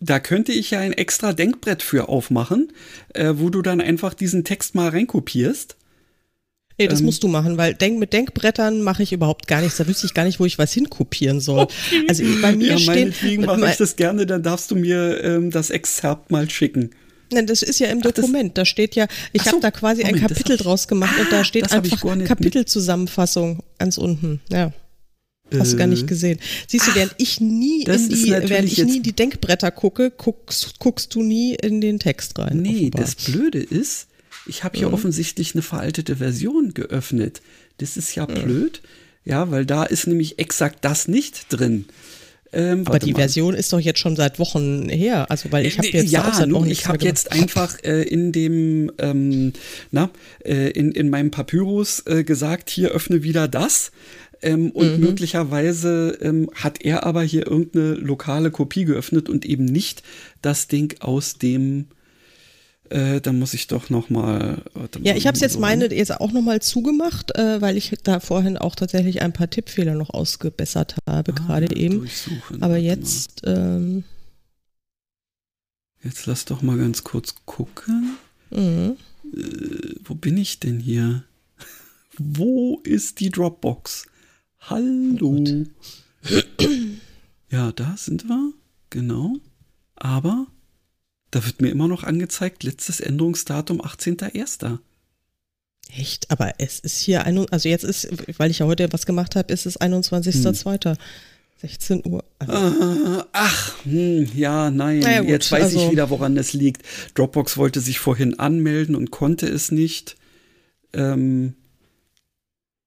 [0.00, 2.72] da könnte ich ja ein extra Denkbrett für aufmachen,
[3.14, 5.76] äh, wo du dann einfach diesen Text mal reinkopierst
[6.78, 9.76] Nee, das ähm, musst du machen, weil denk, mit Denkbrettern mache ich überhaupt gar nichts.
[9.76, 11.62] Da wüsste ich gar nicht, wo ich was hinkopieren soll.
[11.62, 12.04] Okay.
[12.08, 13.08] Also bei mir ja, steht.
[13.08, 16.90] Deswegen mache ich das gerne, dann darfst du mir ähm, das Exzerpt mal schicken.
[17.32, 18.56] Nein, das ist ja im Ach, Dokument.
[18.58, 21.32] Da steht ja, ich so, habe da quasi Moment, ein Kapitel draus gemacht ah, und
[21.32, 24.40] da ah, steht einfach Kapitelzusammenfassung ganz unten.
[24.50, 24.72] Ja.
[25.56, 26.06] Hast du gar nicht äh.
[26.06, 26.40] gesehen.
[26.66, 30.78] Siehst du, während ich nie in die, während ich nie in die Denkbretter gucke, guckst,
[30.78, 32.62] guckst du nie in den Text rein.
[32.62, 33.02] Nee, offenbar.
[33.02, 34.08] das Blöde ist,
[34.46, 34.94] ich habe hier mhm.
[34.94, 37.40] offensichtlich eine veraltete Version geöffnet.
[37.78, 38.34] Das ist ja mhm.
[38.34, 38.82] blöd.
[39.24, 41.86] Ja, weil da ist nämlich exakt das nicht drin.
[42.52, 43.20] Ähm, Aber die mal.
[43.20, 45.30] Version ist doch jetzt schon seit Wochen her.
[45.30, 48.32] Also weil ich habe jetzt ja, auch seit Wochen ich habe jetzt einfach äh, in
[48.32, 49.52] dem ähm,
[49.90, 50.10] na
[50.44, 53.90] äh, in in meinem Papyrus äh, gesagt, hier öffne wieder das.
[54.42, 55.00] Ähm, und mhm.
[55.00, 60.02] möglicherweise ähm, hat er aber hier irgendeine lokale Kopie geöffnet und eben nicht
[60.42, 61.86] das Ding aus dem
[62.90, 64.62] äh, dann muss ich doch noch mal.
[65.02, 68.20] Ja, ich habe es jetzt meine jetzt auch noch mal zugemacht, äh, weil ich da
[68.20, 72.08] vorhin auch tatsächlich ein paar Tippfehler noch ausgebessert habe ah, gerade eben.
[72.60, 73.42] Aber jetzt.
[73.44, 74.04] Ähm,
[76.02, 78.16] jetzt lass doch mal ganz kurz gucken.
[78.50, 78.96] Mhm.
[79.34, 81.24] Äh, wo bin ich denn hier?
[82.18, 84.06] wo ist die Dropbox?
[84.60, 85.44] Hallo.
[85.44, 85.64] Oh
[87.50, 88.52] ja, da sind wir.
[88.90, 89.36] Genau.
[89.96, 90.46] Aber
[91.34, 94.78] da wird mir immer noch angezeigt, letztes Änderungsdatum 18.01.
[95.96, 96.30] Echt?
[96.30, 98.08] Aber es ist hier, ein, also jetzt ist,
[98.38, 100.90] weil ich ja heute was gemacht habe, ist es 21.02.
[100.90, 100.96] Hm.
[101.60, 102.22] 16 Uhr.
[102.38, 103.24] Also.
[103.32, 105.00] Ach, hm, ja, nein.
[105.00, 106.82] Ja, gut, jetzt weiß also, ich wieder, woran es liegt.
[107.14, 110.16] Dropbox wollte sich vorhin anmelden und konnte es nicht.
[110.92, 111.54] Ähm,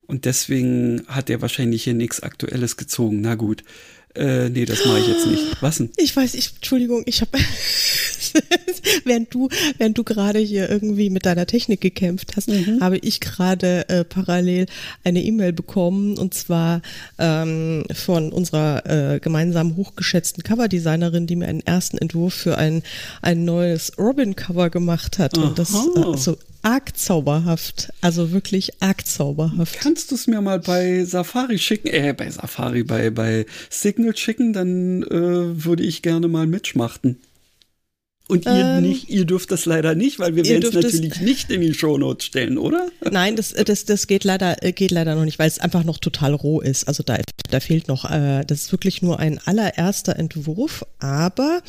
[0.06, 3.22] und deswegen hat er wahrscheinlich hier nichts Aktuelles gezogen.
[3.22, 3.64] Na gut.
[4.16, 5.62] Äh, nee, das mache ich jetzt nicht.
[5.62, 5.92] Was denn?
[5.98, 7.38] Ich weiß, ich, Entschuldigung, ich habe,
[9.06, 12.80] während du, während du gerade hier irgendwie mit deiner Technik gekämpft hast, mhm.
[12.82, 14.66] habe ich gerade äh, parallel
[15.04, 16.82] eine E-Mail bekommen und zwar
[17.18, 22.84] ähm, von unserer äh, gemeinsam hochgeschätzten Coverdesignerin, die mir einen ersten Entwurf für ein,
[23.22, 25.38] ein neues Robin-Cover gemacht hat.
[25.38, 25.48] Aha.
[25.48, 27.94] Und das äh, so arg zauberhaft.
[28.02, 29.80] Also wirklich arg zauberhaft.
[29.80, 31.88] Kannst du es mir mal bei Safari schicken?
[31.88, 37.20] Äh, bei Safari, bei, bei Signal schicken, dann äh, würde ich gerne mal mitschmachten.
[38.28, 41.50] Und ihr Ähm, nicht, ihr dürft das leider nicht, weil wir werden es natürlich nicht
[41.50, 42.90] in die Shownotes stellen, oder?
[43.12, 45.98] Nein, das, das, das geht leider, äh, geht leider noch nicht, weil es einfach noch
[45.98, 46.88] total roh ist.
[46.88, 47.18] Also da,
[47.50, 51.62] da fehlt noch, äh, das ist wirklich nur ein allererster Entwurf, aber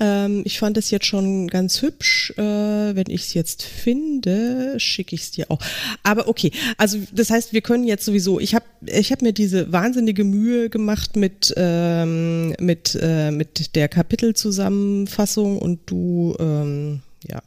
[0.00, 2.32] ähm, ich fand es jetzt schon ganz hübsch.
[2.36, 5.60] Äh, wenn ich es jetzt finde, schicke ich es dir auch.
[6.02, 9.70] Aber okay, also das heißt, wir können jetzt sowieso, ich habe ich hab mir diese
[9.72, 17.42] wahnsinnige Mühe gemacht mit, ähm, mit, äh, mit der Kapitelzusammenfassung und du, ähm, ja,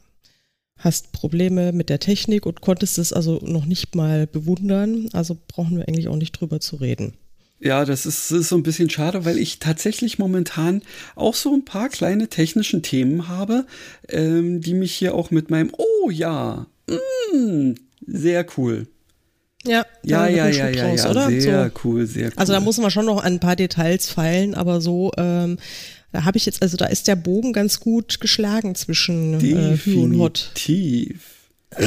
[0.78, 5.08] hast Probleme mit der Technik und konntest es also noch nicht mal bewundern.
[5.12, 7.14] Also brauchen wir eigentlich auch nicht drüber zu reden.
[7.60, 10.82] Ja, das ist, ist so ein bisschen schade, weil ich tatsächlich momentan
[11.14, 13.64] auch so ein paar kleine technischen Themen habe,
[14.08, 17.72] ähm, die mich hier auch mit meinem Oh ja, mm,
[18.06, 18.86] sehr cool.
[19.66, 21.30] Ja, Ja, ja, ja, ja, draus, ja, oder?
[21.30, 21.80] sehr So.
[21.84, 22.32] cool, sehr cool.
[22.36, 25.56] Also da muss man schon noch an ein paar Details feilen, aber so, ähm,
[26.12, 30.02] da habe ich jetzt, also da ist der Bogen ganz gut geschlagen zwischen äh, Hü
[30.02, 30.50] und Hot.
[30.54, 31.30] Definitiv.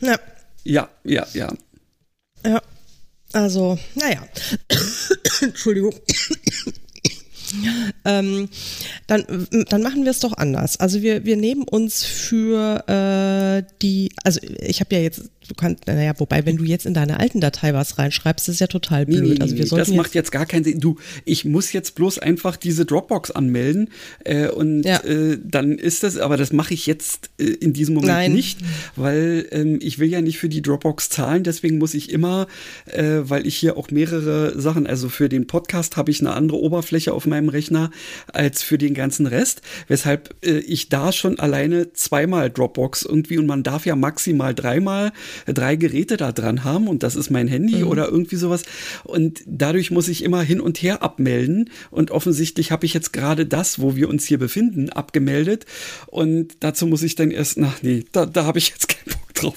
[0.00, 0.16] Ja,
[0.64, 1.52] Ja, ja, ja.
[2.46, 2.62] ja.
[3.32, 4.26] Also, naja.
[5.40, 5.94] Entschuldigung.
[8.04, 8.48] Ähm,
[9.06, 9.24] dann,
[9.68, 10.78] dann machen wir es doch anders.
[10.80, 15.86] Also wir, wir nehmen uns für äh, die, also ich habe ja jetzt, du kannst,
[15.86, 19.22] naja, wobei, wenn du jetzt in deine alten Datei was reinschreibst, ist ja total blöd.
[19.22, 20.80] nee, nee, also wir nee, das jetzt, macht jetzt gar keinen Sinn.
[20.80, 23.90] Du, ich muss jetzt bloß einfach diese Dropbox anmelden
[24.24, 25.02] äh, und Ja.
[25.04, 28.32] äh, dann ist das, aber das mache ich jetzt äh, in diesem Moment Nein.
[28.32, 28.58] nicht,
[28.96, 32.46] weil ähm, ich will ja nicht für die Dropbox zahlen, deswegen muss ich immer,
[32.86, 36.58] äh, weil ich hier auch mehrere Sachen, also für den Podcast habe ich eine andere
[36.58, 37.90] Oberfläche auf meinem Rechner
[38.32, 43.46] als für den ganzen Rest, weshalb äh, ich da schon alleine zweimal Dropbox irgendwie und
[43.46, 45.12] man darf ja maximal dreimal
[45.46, 48.62] äh, drei Geräte da dran haben und das ist mein Handy oder irgendwie sowas.
[49.04, 53.46] Und dadurch muss ich immer hin und her abmelden und offensichtlich habe ich jetzt gerade
[53.46, 55.66] das, wo wir uns hier befinden, abgemeldet.
[56.06, 59.34] Und dazu muss ich dann erst, na nee, da, da habe ich jetzt keinen Bock
[59.34, 59.54] drauf.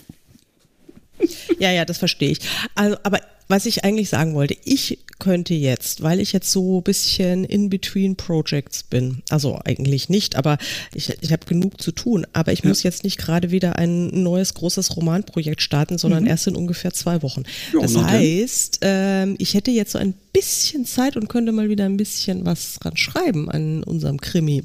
[1.60, 2.40] Ja, ja, das verstehe ich.
[2.76, 3.20] Also, aber
[3.52, 7.70] was ich eigentlich sagen wollte, ich könnte jetzt, weil ich jetzt so ein bisschen in
[7.70, 10.58] between Projects bin, also eigentlich nicht, aber
[10.96, 14.54] ich, ich habe genug zu tun, aber ich muss jetzt nicht gerade wieder ein neues
[14.54, 17.42] großes Romanprojekt starten, sondern erst in ungefähr zwei Wochen.
[17.74, 17.80] Mhm.
[17.80, 21.86] Ja, das heißt, ähm, ich hätte jetzt so ein bisschen Zeit und könnte mal wieder
[21.86, 24.64] ein bisschen was dran schreiben an unserem Krimi.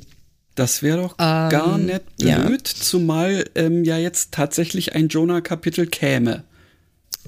[0.56, 2.50] Das wäre doch gar nicht blöd, ja.
[2.82, 6.42] zumal ähm, ja jetzt tatsächlich ein Jonah-Kapitel käme.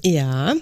[0.03, 0.55] Ja,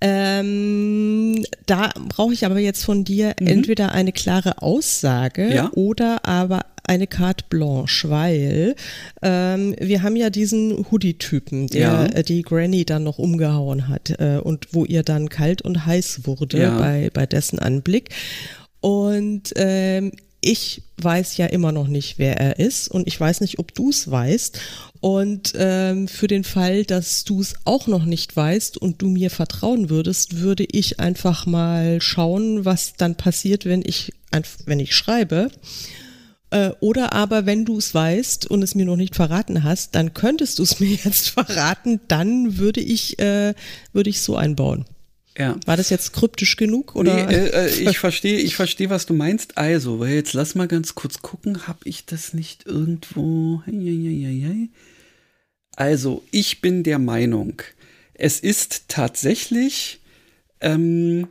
[0.00, 5.52] ähm, da brauche ich aber jetzt von dir entweder eine klare Aussage Mhm.
[5.52, 5.70] Ja.
[5.74, 8.74] oder aber eine carte blanche, weil
[9.22, 12.06] ähm, wir haben ja diesen Hoodie-Typen, der Ja.
[12.06, 16.22] äh, die Granny dann noch umgehauen hat äh, und wo ihr dann kalt und heiß
[16.26, 16.78] wurde Ja.
[16.78, 18.08] bei, bei dessen Anblick.
[18.80, 23.58] Und ähm, ich weiß ja immer noch nicht, wer er ist und ich weiß nicht,
[23.58, 24.60] ob du es weißt.
[25.00, 29.30] Und ähm, für den Fall, dass du es auch noch nicht weißt und du mir
[29.30, 34.12] vertrauen würdest, würde ich einfach mal schauen, was dann passiert, wenn ich,
[34.66, 35.50] wenn ich schreibe.
[36.50, 40.14] Äh, Oder aber, wenn du es weißt und es mir noch nicht verraten hast, dann
[40.14, 43.54] könntest du es mir jetzt verraten, dann würde ich, äh,
[43.92, 44.84] würde ich so einbauen.
[45.40, 45.56] Ja.
[45.64, 46.94] War das jetzt kryptisch genug?
[46.94, 47.14] Oder?
[47.14, 49.56] Nee, äh, äh, ich verstehe, ich verstehe, was du meinst.
[49.56, 53.62] Also, weil jetzt lass mal ganz kurz gucken, habe ich das nicht irgendwo?
[55.76, 57.62] Also, ich bin der Meinung,
[58.12, 60.00] es ist tatsächlich
[60.60, 61.28] ähm,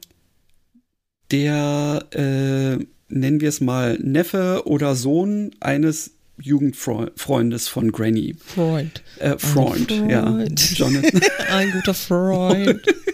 [1.30, 8.36] der, äh, nennen wir es mal, Neffe oder Sohn eines Jugendfreundes von Granny.
[8.44, 9.04] Freund.
[9.20, 10.26] Äh, Freund, ja.
[10.26, 10.78] Freund.
[10.80, 11.22] Jonathan.
[11.52, 12.82] Ein guter Freund.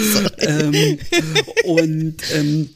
[0.38, 0.98] ähm,
[1.64, 2.70] und ähm,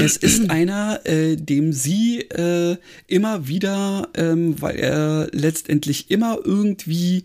[0.00, 2.76] es ist einer, äh, dem sie äh,
[3.06, 7.24] immer wieder, ähm, weil er letztendlich immer irgendwie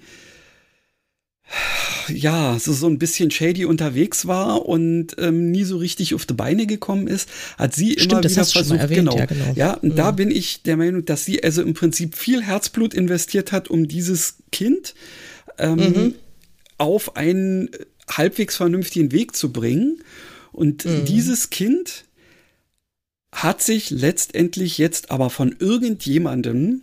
[2.10, 6.34] ja, so, so ein bisschen shady unterwegs war und ähm, nie so richtig auf die
[6.34, 9.18] Beine gekommen ist, hat sie Stimmt, immer wieder versucht, erwähnt, genau.
[9.18, 9.54] ja, genau.
[9.56, 13.52] Ja, und da bin ich der Meinung, dass sie also im Prinzip viel Herzblut investiert
[13.52, 14.96] hat, um dieses Kind
[15.58, 16.14] ähm, Mhm.
[16.78, 17.70] auf einen
[18.18, 20.04] halbwegs vernünftigen Weg zu bringen.
[20.52, 21.06] Und Mhm.
[21.06, 22.06] dieses Kind
[23.32, 26.82] hat sich letztendlich jetzt aber von irgendjemandem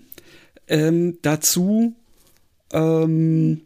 [0.69, 1.95] ähm, dazu
[2.73, 3.63] ähm,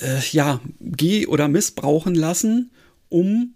[0.00, 2.70] äh, ja, geh- oder missbrauchen lassen,
[3.08, 3.54] um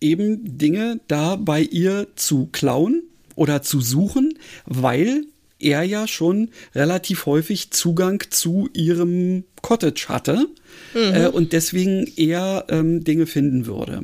[0.00, 3.02] eben Dinge da bei ihr zu klauen
[3.34, 5.24] oder zu suchen, weil
[5.58, 10.48] er ja schon relativ häufig Zugang zu ihrem Cottage hatte
[10.94, 14.02] äh, und deswegen eher ähm, Dinge finden würde.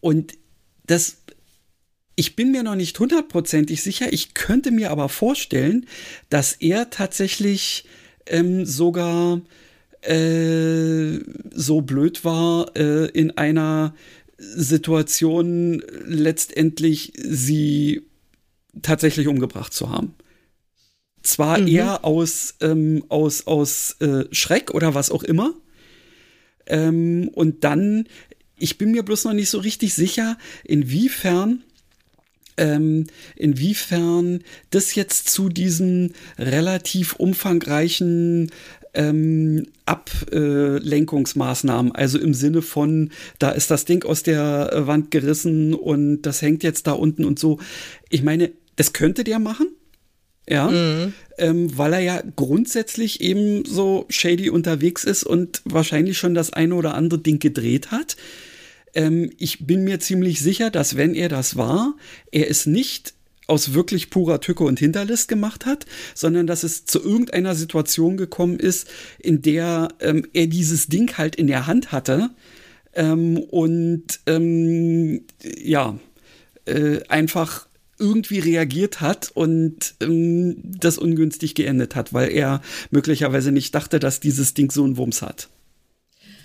[0.00, 0.34] Und
[0.86, 1.18] das
[2.16, 4.12] Ich bin mir noch nicht hundertprozentig sicher.
[4.12, 5.86] Ich könnte mir aber vorstellen,
[6.30, 7.84] dass er tatsächlich
[8.26, 9.42] ähm, sogar
[10.02, 11.18] äh,
[11.52, 13.94] so blöd war, äh, in einer
[14.38, 18.06] Situation letztendlich sie
[18.82, 20.14] tatsächlich umgebracht zu haben.
[21.22, 21.66] Zwar mhm.
[21.66, 25.54] eher aus, ähm, aus, aus äh, Schreck oder was auch immer.
[26.66, 28.06] Ähm, und dann,
[28.58, 31.64] ich bin mir bloß noch nicht so richtig sicher, inwiefern
[32.58, 33.06] ähm,
[33.36, 38.52] inwiefern das jetzt zu diesen relativ umfangreichen
[38.94, 46.22] ähm, Ablenkungsmaßnahmen, also im Sinne von, da ist das Ding aus der Wand gerissen und
[46.22, 47.60] das hängt jetzt da unten und so.
[48.08, 49.66] Ich meine, das könnte der machen.
[50.48, 51.12] Ja, mhm.
[51.38, 56.76] ähm, weil er ja grundsätzlich eben so shady unterwegs ist und wahrscheinlich schon das eine
[56.76, 58.16] oder andere Ding gedreht hat.
[58.94, 61.94] Ähm, ich bin mir ziemlich sicher, dass wenn er das war,
[62.30, 63.14] er es nicht
[63.46, 68.58] aus wirklich purer Tücke und Hinterlist gemacht hat, sondern dass es zu irgendeiner Situation gekommen
[68.58, 68.88] ist,
[69.18, 72.30] in der ähm, er dieses Ding halt in der Hand hatte
[72.94, 75.98] ähm, und ähm, ja,
[76.64, 77.68] äh, einfach
[77.98, 84.20] irgendwie reagiert hat und ähm, das ungünstig geendet hat, weil er möglicherweise nicht dachte, dass
[84.20, 85.48] dieses Ding so einen Wumms hat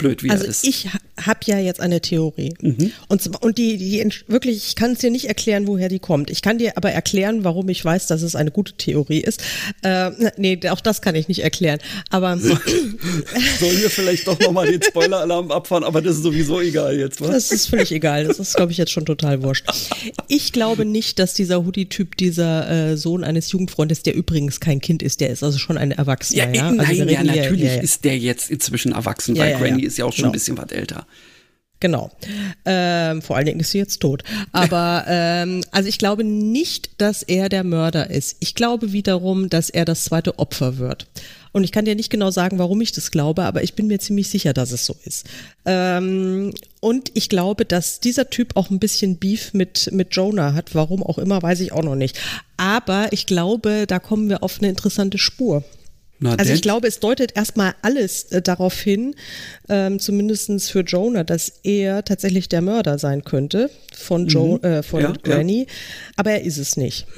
[0.01, 0.67] blöd, wie also er ist.
[0.67, 0.87] Ich
[1.21, 2.53] habe ja jetzt eine Theorie.
[2.59, 2.91] Mhm.
[3.07, 6.29] Und, und die, die wirklich, ich kann es dir nicht erklären, woher die kommt.
[6.31, 9.41] Ich kann dir aber erklären, warum ich weiß, dass es eine gute Theorie ist.
[9.83, 11.79] Äh, nee, auch das kann ich nicht erklären.
[12.09, 17.21] Aber sollen wir vielleicht doch nochmal den Spoiler-Alarm abfahren, aber das ist sowieso egal jetzt,
[17.21, 17.29] was?
[17.29, 18.25] Das ist völlig egal.
[18.25, 19.65] Das ist, glaube ich, jetzt schon total wurscht.
[20.27, 25.03] Ich glaube nicht, dass dieser Hoodie-Typ dieser äh, Sohn eines Jugendfreundes, der übrigens kein Kind
[25.03, 26.53] ist, der ist also schon ein Erwachsener.
[26.53, 26.77] Ja, ja?
[26.77, 27.81] Also nein, ja, natürlich ja, ja.
[27.81, 30.29] ist der jetzt inzwischen erwachsen, weil Granny ist ja auch schon genau.
[30.29, 31.05] ein bisschen was älter.
[31.81, 32.11] Genau.
[32.63, 34.23] Ähm, vor allen Dingen ist sie jetzt tot.
[34.51, 38.37] Aber ähm, also ich glaube nicht, dass er der Mörder ist.
[38.39, 41.07] Ich glaube wiederum, dass er das zweite Opfer wird.
[41.53, 43.99] Und ich kann dir nicht genau sagen, warum ich das glaube, aber ich bin mir
[43.99, 45.27] ziemlich sicher, dass es so ist.
[45.65, 50.75] Ähm, und ich glaube, dass dieser Typ auch ein bisschen Beef mit, mit Jonah hat.
[50.75, 52.17] Warum auch immer, weiß ich auch noch nicht.
[52.57, 55.63] Aber ich glaube, da kommen wir auf eine interessante Spur.
[56.23, 59.15] Na, also ich glaube, es deutet erstmal alles äh, darauf hin,
[59.69, 64.63] ähm, zumindest für Jonah, dass er tatsächlich der Mörder sein könnte von, jo mhm.
[64.63, 65.73] äh, von ja, Granny, ja.
[66.17, 67.07] aber er ist es nicht.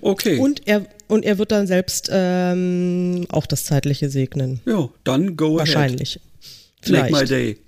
[0.00, 0.38] Okay.
[0.38, 4.60] Und er, und er wird dann selbst ähm, auch das Zeitliche segnen.
[4.64, 6.20] Ja, dann go Wahrscheinlich.
[6.20, 6.22] ahead.
[6.82, 7.12] Wahrscheinlich.
[7.12, 7.58] Make my day.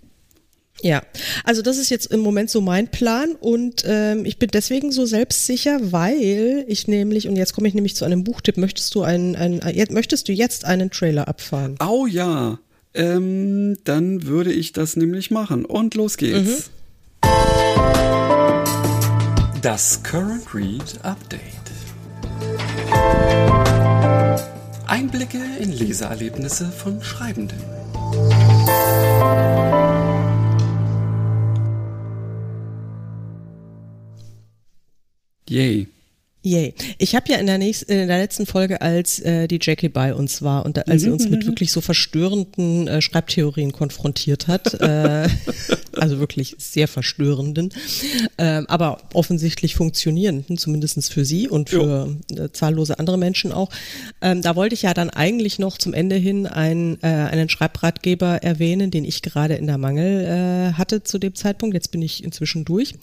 [0.83, 1.03] Ja,
[1.45, 5.07] also das ist jetzt im Moment so mein Plan und ähm, ich bin deswegen so
[5.07, 9.35] selbstsicher, weil ich nämlich, und jetzt komme ich nämlich zu einem Buchtipp, möchtest du einen,
[9.37, 11.77] einen äh, möchtest du jetzt einen Trailer abfahren?
[11.81, 12.59] Oh ja,
[12.95, 15.65] ähm, dann würde ich das nämlich machen.
[15.65, 16.71] Und los geht's.
[17.23, 17.29] Mhm.
[19.63, 21.41] Das Current Read Update.
[24.87, 27.59] Einblicke in Leseerlebnisse von Schreibenden.
[35.49, 35.89] Yay.
[36.47, 36.75] Yay.
[36.99, 40.15] Ich habe ja in der, nächsten, in der letzten Folge, als äh, die Jackie bei
[40.15, 41.47] uns war und da, als sie uns mit mhm.
[41.47, 45.27] wirklich so verstörenden äh, Schreibtheorien konfrontiert hat, äh,
[45.95, 47.73] also wirklich sehr verstörenden,
[48.37, 53.71] äh, aber offensichtlich funktionierenden, zumindest für sie und für äh, zahllose andere Menschen auch.
[54.21, 58.43] Ähm, da wollte ich ja dann eigentlich noch zum Ende hin ein, äh, einen Schreibratgeber
[58.43, 61.73] erwähnen, den ich gerade in der Mangel äh, hatte zu dem Zeitpunkt.
[61.73, 62.97] Jetzt bin ich inzwischen durch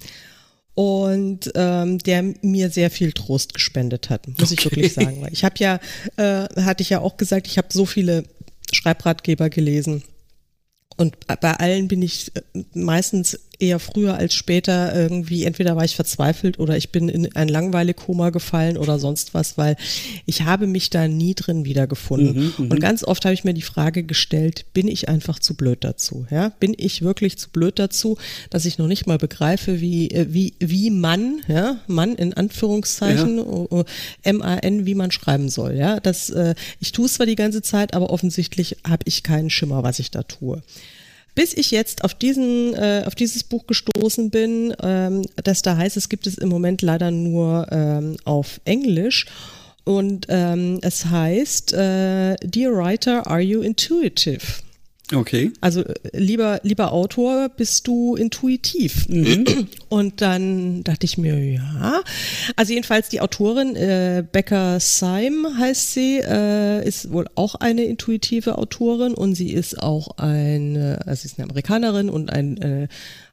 [0.73, 4.53] und ähm, der mir sehr viel Trost gespendet hat, muss okay.
[4.53, 5.21] ich wirklich sagen.
[5.21, 5.79] Weil ich habe ja,
[6.17, 8.23] äh, hatte ich ja auch gesagt, ich habe so viele
[8.71, 10.03] Schreibratgeber gelesen
[10.97, 12.41] und bei allen bin ich äh,
[12.73, 17.47] meistens eher früher als später irgendwie, entweder war ich verzweifelt oder ich bin in ein
[17.47, 19.75] Langweile-Koma gefallen oder sonst was, weil
[20.25, 22.53] ich habe mich da nie drin wiedergefunden.
[22.57, 25.53] Mhm, mhm, und ganz oft habe ich mir die Frage gestellt, bin ich einfach zu
[25.53, 26.25] blöd dazu?
[26.31, 26.49] Ja?
[26.59, 28.17] Bin ich wirklich zu blöd dazu,
[28.49, 33.37] dass ich noch nicht mal begreife, wie, äh, wie, wie man, ja, Mann in Anführungszeichen,
[33.37, 33.83] ja.
[34.23, 35.75] M-A-N, wie man schreiben soll.
[35.75, 35.99] Ja?
[35.99, 39.83] Das, äh, ich tue es zwar die ganze Zeit, aber offensichtlich habe ich keinen Schimmer,
[39.83, 40.61] was ich da tue
[41.35, 45.97] bis ich jetzt auf diesen, äh, auf dieses Buch gestoßen bin, ähm, das da heißt,
[45.97, 49.25] es gibt es im Moment leider nur ähm, auf Englisch.
[49.83, 54.61] Und ähm, es heißt, äh, Dear Writer, are you intuitive?
[55.13, 55.51] Okay.
[55.61, 59.07] Also äh, lieber, lieber Autor, bist du intuitiv?
[59.09, 59.67] Mhm.
[59.89, 62.01] Und dann dachte ich mir, ja.
[62.55, 68.57] Also jedenfalls die Autorin, äh, Becca Syme heißt sie, äh, ist wohl auch eine intuitive
[68.57, 72.87] Autorin und sie ist auch eine, also sie ist eine Amerikanerin und ein, äh,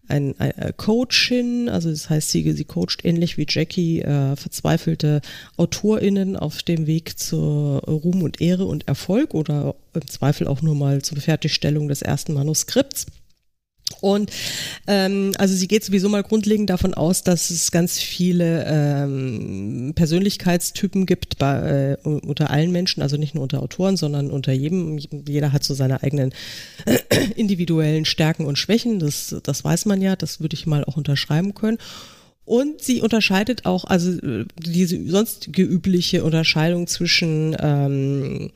[0.08, 5.20] ein, ein äh, Coachin, also das heißt, sie, sie coacht ähnlich wie Jackie äh, verzweifelte
[5.56, 10.74] AutorInnen auf dem Weg zur Ruhm und Ehre und Erfolg oder im Zweifel auch nur
[10.74, 13.06] mal zur Fertigstellung des ersten Manuskripts.
[14.00, 14.30] Und
[14.86, 21.06] ähm, also sie geht sowieso mal grundlegend davon aus, dass es ganz viele ähm, Persönlichkeitstypen
[21.06, 24.98] gibt bei, äh, unter allen Menschen, also nicht nur unter Autoren, sondern unter jedem.
[24.98, 26.32] Jeder hat so seine eigenen
[26.84, 26.98] äh,
[27.36, 28.98] individuellen Stärken und Schwächen.
[29.00, 31.78] Das, das weiß man ja, das würde ich mal auch unterschreiben können.
[32.44, 38.50] Und sie unterscheidet auch, also äh, diese sonstige übliche Unterscheidung zwischen ähm,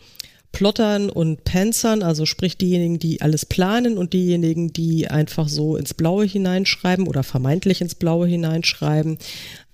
[0.52, 5.94] Plottern und Panzern, also sprich diejenigen, die alles planen und diejenigen, die einfach so ins
[5.94, 9.18] Blaue hineinschreiben oder vermeintlich ins Blaue hineinschreiben.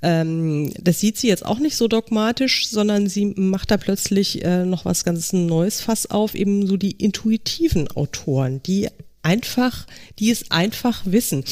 [0.02, 4.64] Ähm, das sieht sie jetzt auch nicht so dogmatisch, sondern sie macht da plötzlich äh,
[4.64, 8.88] noch was ganz Neues Fass auf, eben so die intuitiven Autoren, die
[9.22, 9.86] einfach,
[10.18, 11.44] die es einfach wissen.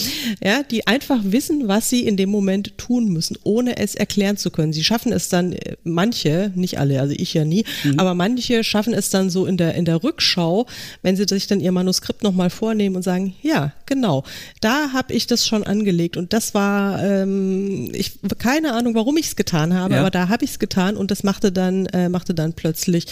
[0.42, 4.50] Ja, die einfach wissen, was sie in dem Moment tun müssen, ohne es erklären zu
[4.50, 4.72] können.
[4.72, 7.98] Sie schaffen es dann, äh, manche, nicht alle, also ich ja nie, mhm.
[7.98, 10.66] aber manche schaffen es dann so in der, in der Rückschau,
[11.02, 14.24] wenn sie sich dann ihr Manuskript nochmal vornehmen und sagen, ja, genau,
[14.60, 19.26] da habe ich das schon angelegt und das war, ähm, ich keine Ahnung, warum ich
[19.26, 20.00] es getan habe, ja.
[20.00, 23.06] aber da habe ich es getan und das machte dann, äh, machte dann plötzlich,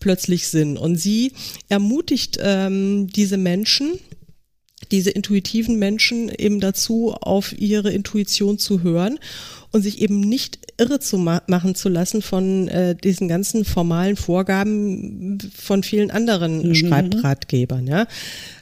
[0.00, 0.76] plötzlich Sinn.
[0.76, 1.32] Und sie
[1.68, 3.92] ermutigt ähm, diese Menschen,
[4.90, 9.18] diese intuitiven Menschen eben dazu, auf ihre Intuition zu hören
[9.70, 14.16] und sich eben nicht irre zu ma machen zu lassen von äh, diesen ganzen formalen
[14.16, 16.74] Vorgaben von vielen anderen mhm.
[16.74, 17.86] Schreibratgebern.
[17.86, 18.06] Ja?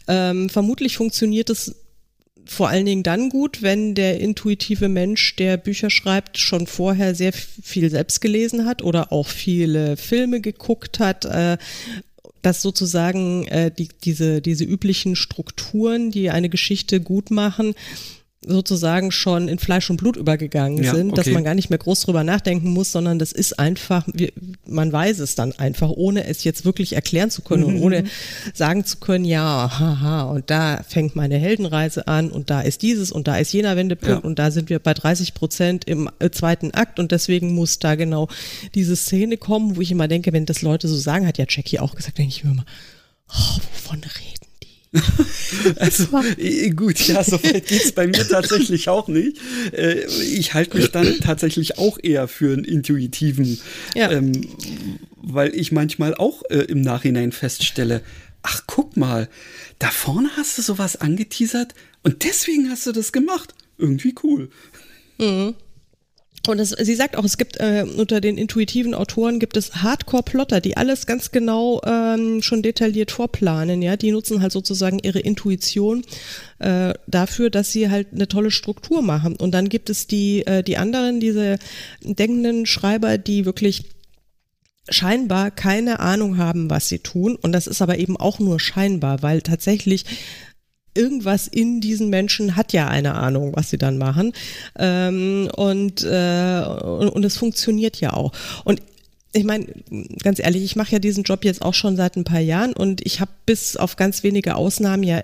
[0.06, 1.74] Ähm, vermutlich funktioniert es
[2.48, 7.32] vor allen Dingen dann gut, wenn der intuitive Mensch, der Bücher schreibt, schon vorher sehr
[7.34, 11.58] viel selbst gelesen hat oder auch viele Filme geguckt hat, äh,
[12.40, 17.74] dass sozusagen äh, die, diese, diese üblichen Strukturen, die eine Geschichte gut machen,
[18.46, 21.16] sozusagen schon in Fleisch und Blut übergegangen ja, sind, okay.
[21.16, 24.06] dass man gar nicht mehr groß drüber nachdenken muss, sondern das ist einfach,
[24.64, 27.76] man weiß es dann einfach, ohne es jetzt wirklich erklären zu können mhm.
[27.76, 28.04] und ohne
[28.54, 33.10] sagen zu können, ja, haha, und da fängt meine Heldenreise an und da ist dieses
[33.10, 34.28] und da ist jener Wendepunkt ja.
[34.28, 37.96] und da sind wir bei 30 Prozent im äh, zweiten Akt und deswegen muss da
[37.96, 38.28] genau
[38.74, 41.80] diese Szene kommen, wo ich immer denke, wenn das Leute so sagen, hat ja Jackie
[41.80, 42.66] auch gesagt, denke ich mir immer,
[43.30, 44.37] oh, wovon reden
[45.76, 46.06] also
[46.74, 49.38] gut, ja, so weit geht's bei mir tatsächlich auch nicht.
[49.72, 53.60] Äh, ich halte mich dann tatsächlich auch eher für einen intuitiven,
[53.94, 54.10] ja.
[54.10, 54.48] ähm,
[55.16, 58.02] weil ich manchmal auch äh, im Nachhinein feststelle,
[58.42, 59.28] ach guck mal,
[59.78, 63.54] da vorne hast du sowas angeteasert und deswegen hast du das gemacht.
[63.76, 64.50] Irgendwie cool.
[65.18, 65.54] Mhm.
[66.46, 70.60] Und es, sie sagt auch, es gibt äh, unter den intuitiven Autoren gibt es Hardcore-Plotter,
[70.60, 73.82] die alles ganz genau ähm, schon detailliert vorplanen.
[73.82, 76.04] Ja, die nutzen halt sozusagen ihre Intuition
[76.58, 79.36] äh, dafür, dass sie halt eine tolle Struktur machen.
[79.36, 81.58] Und dann gibt es die äh, die anderen, diese
[82.02, 83.84] denkenden Schreiber, die wirklich
[84.90, 87.36] scheinbar keine Ahnung haben, was sie tun.
[87.36, 90.04] Und das ist aber eben auch nur scheinbar, weil tatsächlich
[90.98, 94.32] irgendwas in diesen Menschen hat ja eine Ahnung, was sie dann machen.
[94.78, 98.32] Ähm, und, äh, und, und es funktioniert ja auch.
[98.64, 98.82] Und
[99.32, 99.66] ich meine,
[100.22, 103.04] ganz ehrlich, ich mache ja diesen Job jetzt auch schon seit ein paar Jahren und
[103.06, 105.22] ich habe bis auf ganz wenige Ausnahmen ja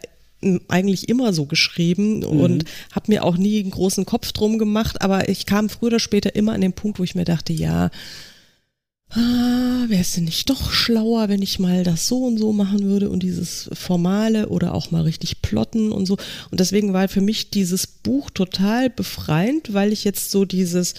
[0.69, 2.25] eigentlich immer so geschrieben mhm.
[2.25, 6.01] und habe mir auch nie einen großen Kopf drum gemacht, aber ich kam früher oder
[6.01, 7.91] später immer an den Punkt, wo ich mir dachte, ja,
[9.15, 12.83] ah, wäre es denn nicht doch schlauer, wenn ich mal das so und so machen
[12.83, 16.17] würde und dieses Formale oder auch mal richtig plotten und so.
[16.51, 20.95] Und deswegen war für mich dieses Buch total befreiend, weil ich jetzt so dieses,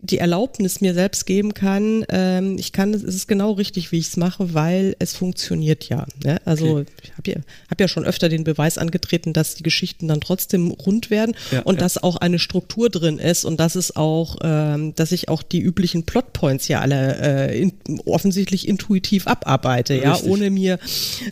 [0.00, 4.08] die Erlaubnis mir selbst geben kann, ähm, ich kann, es ist genau richtig, wie ich
[4.08, 6.06] es mache, weil es funktioniert ja.
[6.24, 6.40] Ne?
[6.46, 6.86] Also okay.
[7.02, 7.36] ich habe ja,
[7.70, 11.60] hab ja schon öfter den Beweis angetreten, dass die Geschichten dann trotzdem rund werden ja,
[11.62, 11.80] und ja.
[11.80, 15.60] dass auch eine Struktur drin ist und dass es auch, ähm, dass ich auch die
[15.60, 17.74] üblichen Plotpoints ja alle äh, in,
[18.06, 20.22] offensichtlich intuitiv abarbeite, richtig.
[20.24, 20.78] ja, ohne mir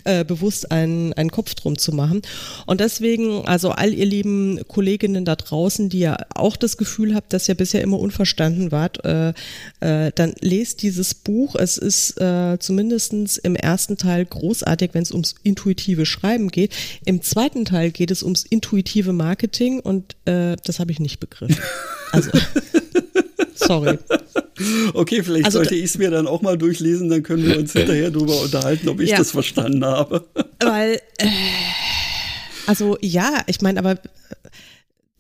[0.05, 2.20] äh, bewusst einen, einen Kopf drum zu machen.
[2.66, 7.32] Und deswegen, also all ihr lieben Kolleginnen da draußen, die ja auch das Gefühl habt,
[7.32, 9.32] dass ja bisher immer unverstanden einverstanden wart, äh,
[9.80, 11.55] äh, dann lest dieses Buch.
[11.57, 16.74] Es ist äh, zumindest im ersten Teil großartig, wenn es ums intuitive Schreiben geht.
[17.05, 21.57] Im zweiten Teil geht es ums intuitive Marketing und äh, das habe ich nicht begriffen.
[22.14, 22.30] Also,
[23.55, 23.99] sorry.
[24.93, 27.72] Okay, vielleicht also, sollte ich es mir dann auch mal durchlesen, dann können wir uns
[27.72, 30.22] hinterher darüber unterhalten, ob ich ja, das verstanden habe.
[30.61, 31.28] Weil, äh,
[32.66, 33.99] also ja, ich meine, aber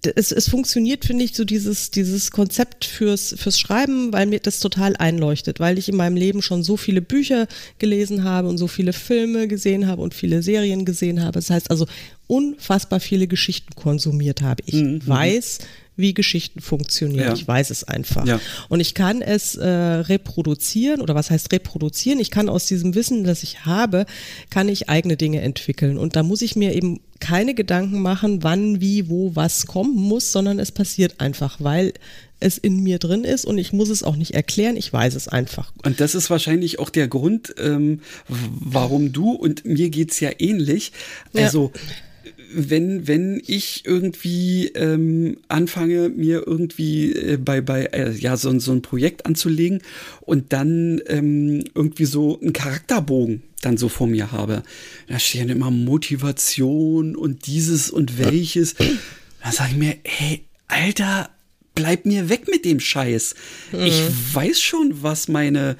[0.06, 4.60] es, es funktioniert, finde ich, so dieses, dieses Konzept fürs, fürs Schreiben, weil mir das
[4.60, 7.46] total einleuchtet, weil ich in meinem Leben schon so viele Bücher
[7.78, 11.32] gelesen habe und so viele Filme gesehen habe und viele Serien gesehen habe.
[11.32, 11.86] Das heißt also,
[12.26, 14.62] unfassbar viele Geschichten konsumiert habe.
[14.66, 15.06] Ich mhm.
[15.06, 15.58] weiß,
[15.96, 17.26] wie Geschichten funktionieren.
[17.26, 17.34] Ja.
[17.34, 18.26] Ich weiß es einfach.
[18.26, 18.40] Ja.
[18.68, 22.18] Und ich kann es äh, reproduzieren oder was heißt reproduzieren?
[22.18, 24.06] Ich kann aus diesem Wissen, das ich habe,
[24.48, 25.98] kann ich eigene Dinge entwickeln.
[25.98, 30.32] Und da muss ich mir eben keine Gedanken machen, wann, wie, wo, was kommen muss,
[30.32, 31.94] sondern es passiert einfach, weil
[32.40, 35.28] es in mir drin ist und ich muss es auch nicht erklären, ich weiß es
[35.28, 35.72] einfach.
[35.84, 40.90] Und das ist wahrscheinlich auch der Grund, ähm, warum du und mir geht's ja ähnlich.
[41.32, 41.80] Also ja
[42.54, 48.72] wenn, wenn ich irgendwie ähm, anfange, mir irgendwie äh, bei, bei äh, ja, so, so
[48.72, 49.82] ein Projekt anzulegen
[50.20, 54.62] und dann ähm, irgendwie so einen Charakterbogen dann so vor mir habe,
[55.08, 58.74] da stehen immer Motivation und dieses und welches.
[59.42, 61.30] Da sage ich mir, hey, Alter,
[61.74, 63.34] bleib mir weg mit dem Scheiß.
[63.72, 63.80] Mhm.
[63.80, 65.76] Ich weiß schon, was meine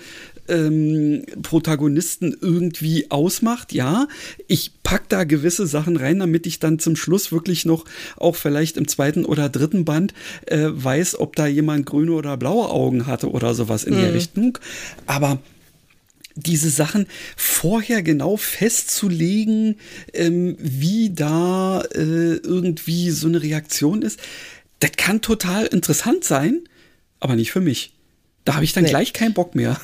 [0.49, 4.09] ähm, Protagonisten irgendwie ausmacht, ja.
[4.49, 7.84] Ich pack da gewisse Sachen rein, damit ich dann zum Schluss wirklich noch
[8.16, 10.14] auch vielleicht im zweiten oder dritten Band
[10.47, 14.01] äh, weiß, ob da jemand grüne oder blaue Augen hatte oder sowas in mhm.
[14.01, 14.59] der Richtung.
[15.07, 15.38] Aber
[16.34, 19.76] diese Sachen vorher genau festzulegen,
[20.14, 24.18] ähm, wie da äh, irgendwie so eine Reaktion ist,
[24.80, 26.61] das kann total interessant sein,
[27.20, 27.95] aber nicht für mich.
[28.45, 28.90] Da habe ich dann nee.
[28.90, 29.80] gleich keinen Bock mehr.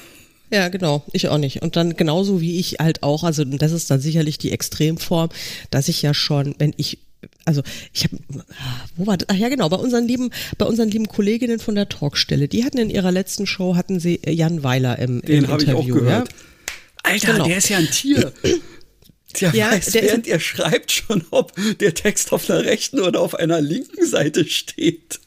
[0.51, 1.63] Ja, genau, ich auch nicht.
[1.63, 5.29] Und dann genauso wie ich halt auch, also das ist dann sicherlich die Extremform,
[5.71, 6.99] dass ich ja schon, wenn ich
[7.45, 8.17] also ich habe,
[8.97, 9.29] wo war das?
[9.31, 12.79] Ach ja, genau, bei unseren lieben, bei unseren lieben Kolleginnen von der Talkstelle, die hatten
[12.79, 15.69] in ihrer letzten Show hatten sie Jan Weiler im, Den im Interview.
[15.69, 16.29] Ich auch gehört.
[16.29, 16.35] Ja?
[17.03, 17.47] Alter, genau.
[17.47, 18.33] der ist ja ein Tier.
[19.33, 23.35] Tja, ja, weiß, während er schreibt schon, ob der Text auf der rechten oder auf
[23.35, 25.21] einer linken Seite steht.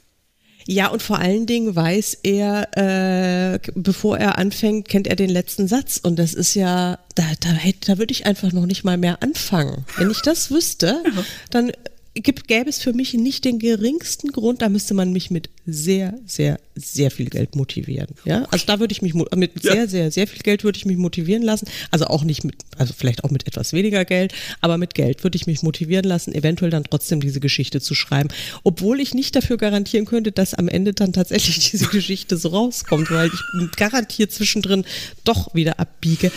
[0.67, 5.67] Ja, und vor allen Dingen weiß er, äh, bevor er anfängt, kennt er den letzten
[5.67, 5.99] Satz.
[6.01, 7.49] Und das ist ja, da, da,
[7.85, 9.85] da würde ich einfach noch nicht mal mehr anfangen.
[9.97, 11.01] Wenn ich das wüsste,
[11.49, 11.71] dann
[12.13, 16.19] gibt, gäbe es für mich nicht den geringsten Grund, da müsste man mich mit sehr,
[16.25, 18.07] sehr, sehr viel Geld motivieren.
[18.25, 20.97] Ja, also da würde ich mich mit sehr, sehr, sehr viel Geld würde ich mich
[20.97, 21.67] motivieren lassen.
[21.89, 25.37] Also auch nicht mit, also vielleicht auch mit etwas weniger Geld, aber mit Geld würde
[25.37, 28.29] ich mich motivieren lassen, eventuell dann trotzdem diese Geschichte zu schreiben,
[28.63, 33.09] obwohl ich nicht dafür garantieren könnte, dass am Ende dann tatsächlich diese Geschichte so rauskommt,
[33.11, 34.83] weil ich garantiert zwischendrin
[35.23, 36.31] doch wieder abbiege.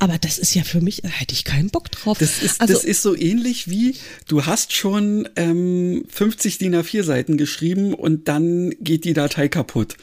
[0.00, 2.18] Aber das ist ja für mich, da hätte ich keinen Bock drauf.
[2.18, 3.94] Das ist, also, das ist so ähnlich wie
[4.26, 9.96] du hast schon ähm, 50 DIN A4 Seiten geschrieben und dann geht die Datei kaputt.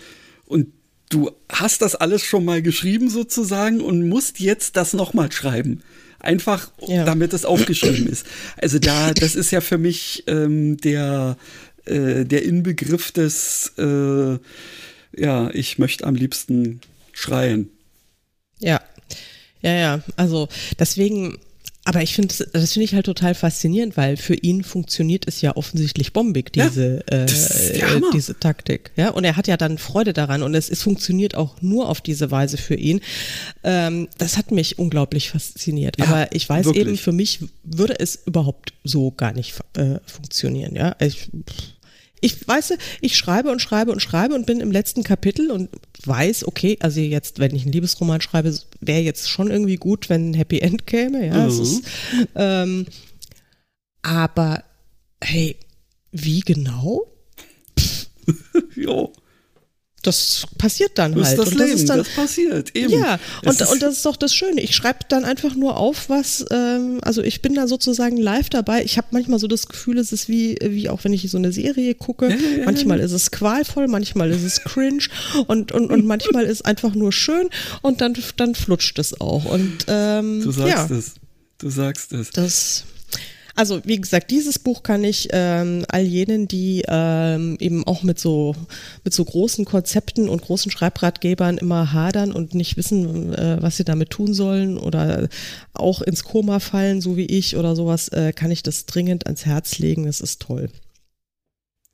[0.45, 0.67] Und
[1.09, 5.81] du hast das alles schon mal geschrieben sozusagen und musst jetzt das nochmal schreiben.
[6.19, 7.05] Einfach, ja.
[7.05, 8.25] damit es aufgeschrieben ist.
[8.57, 11.37] Also da, das ist ja für mich ähm, der,
[11.85, 14.37] äh, der Inbegriff des, äh,
[15.15, 16.81] ja, ich möchte am liebsten
[17.13, 17.69] schreien.
[18.59, 18.81] Ja,
[19.61, 20.03] ja, ja.
[20.15, 20.49] Also
[20.79, 21.37] deswegen
[21.87, 25.55] aber ich finde, das finde ich halt total faszinierend, weil für ihn funktioniert es ja
[25.55, 28.91] offensichtlich bombig, diese, ja, äh, diese Taktik.
[28.97, 32.01] Ja, und er hat ja dann Freude daran und es, es funktioniert auch nur auf
[32.01, 32.99] diese Weise für ihn.
[33.63, 35.97] Ähm, das hat mich unglaublich fasziniert.
[35.97, 36.85] Ja, Aber ich weiß wirklich.
[36.85, 40.75] eben, für mich würde es überhaupt so gar nicht äh, funktionieren.
[40.75, 41.29] Ja, ich,
[42.21, 45.69] ich weiß, ich schreibe und schreibe und schreibe und bin im letzten Kapitel und
[46.05, 50.31] weiß, okay, also jetzt, wenn ich einen Liebesroman schreibe, wäre jetzt schon irgendwie gut, wenn
[50.31, 51.43] ein Happy End käme, ja.
[51.43, 51.61] Mhm.
[51.61, 51.83] Ist,
[52.35, 52.85] ähm,
[54.01, 54.63] aber
[55.21, 55.57] hey,
[56.11, 57.07] wie genau?
[58.75, 59.13] jo
[60.07, 61.33] das passiert dann das halt.
[61.33, 62.93] Ist das und das Leben, ist dann, das passiert, eben.
[62.93, 64.61] Ja, und, und das ist doch das Schöne.
[64.61, 68.83] Ich schreibe dann einfach nur auf, was, ähm, also ich bin da sozusagen live dabei.
[68.83, 71.51] Ich habe manchmal so das Gefühl, es ist wie, wie auch wenn ich so eine
[71.51, 72.29] Serie gucke.
[72.29, 73.05] Ja, ja, manchmal ja.
[73.05, 75.03] ist es qualvoll, manchmal ist es cringe
[75.47, 77.49] und, und, und manchmal ist einfach nur schön
[77.81, 79.45] und dann, dann flutscht es auch.
[79.45, 81.15] Und ähm, du sagst es.
[81.57, 82.29] Du sagst es.
[82.29, 82.85] Das
[83.57, 88.19] also wie gesagt, dieses Buch kann ich ähm, all jenen, die ähm, eben auch mit
[88.19, 88.55] so
[89.03, 93.83] mit so großen Konzepten und großen Schreibratgebern immer hadern und nicht wissen, äh, was sie
[93.83, 95.27] damit tun sollen oder
[95.73, 99.45] auch ins Koma fallen, so wie ich oder sowas, äh, kann ich das dringend ans
[99.45, 100.05] Herz legen.
[100.05, 100.69] Das ist toll.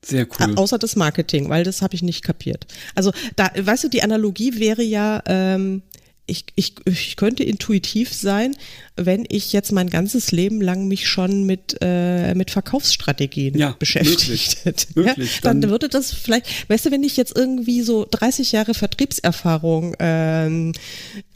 [0.04, 0.54] Sehr cool.
[0.56, 2.66] Außer das Marketing, weil das habe ich nicht kapiert.
[2.94, 5.82] Also da, weißt du, die Analogie wäre ja, ähm,
[6.26, 8.54] ich, ich, ich könnte intuitiv sein,
[8.96, 14.64] wenn ich jetzt mein ganzes Leben lang mich schon mit, äh, mit Verkaufsstrategien Ja, beschäftigt
[14.64, 14.86] hätte.
[14.94, 18.52] Möglich, ja, dann, dann- würde das vielleicht, weißt du, wenn ich jetzt irgendwie so 30
[18.52, 20.72] Jahre Vertriebserfahrung ähm,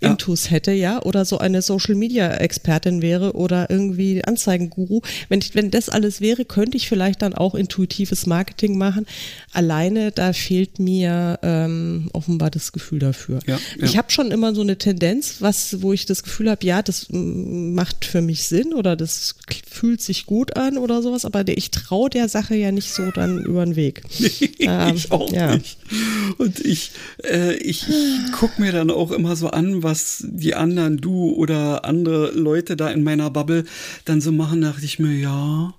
[0.00, 0.10] Ja.
[0.10, 5.56] intus hätte, ja, oder so eine Social Media Expertin wäre oder irgendwie Anzeigenguru, wenn ich,
[5.56, 9.06] wenn das alles wäre, könnte ich vielleicht dann auch intuitives Marketing machen.
[9.52, 13.40] Alleine da fehlt mir ähm, offenbar das Gefühl dafür.
[13.48, 13.84] Ja, ja.
[13.84, 17.08] Ich habe schon immer so eine Tendenz, was, wo ich das Gefühl habe, ja, das
[17.10, 19.36] mm, macht für mich Sinn oder das
[19.68, 23.42] fühlt sich gut an oder sowas, aber ich traue der Sache ja nicht so dann
[23.44, 24.02] über den Weg.
[24.60, 25.54] Ähm, ich auch ja.
[25.54, 25.78] nicht.
[26.36, 26.90] Und ich,
[27.24, 31.84] äh, ich, ich guck mir dann auch immer so an, was die anderen, du oder
[31.84, 33.64] andere Leute da in meiner Bubble
[34.04, 35.74] dann so machen, dachte ich mir, ja,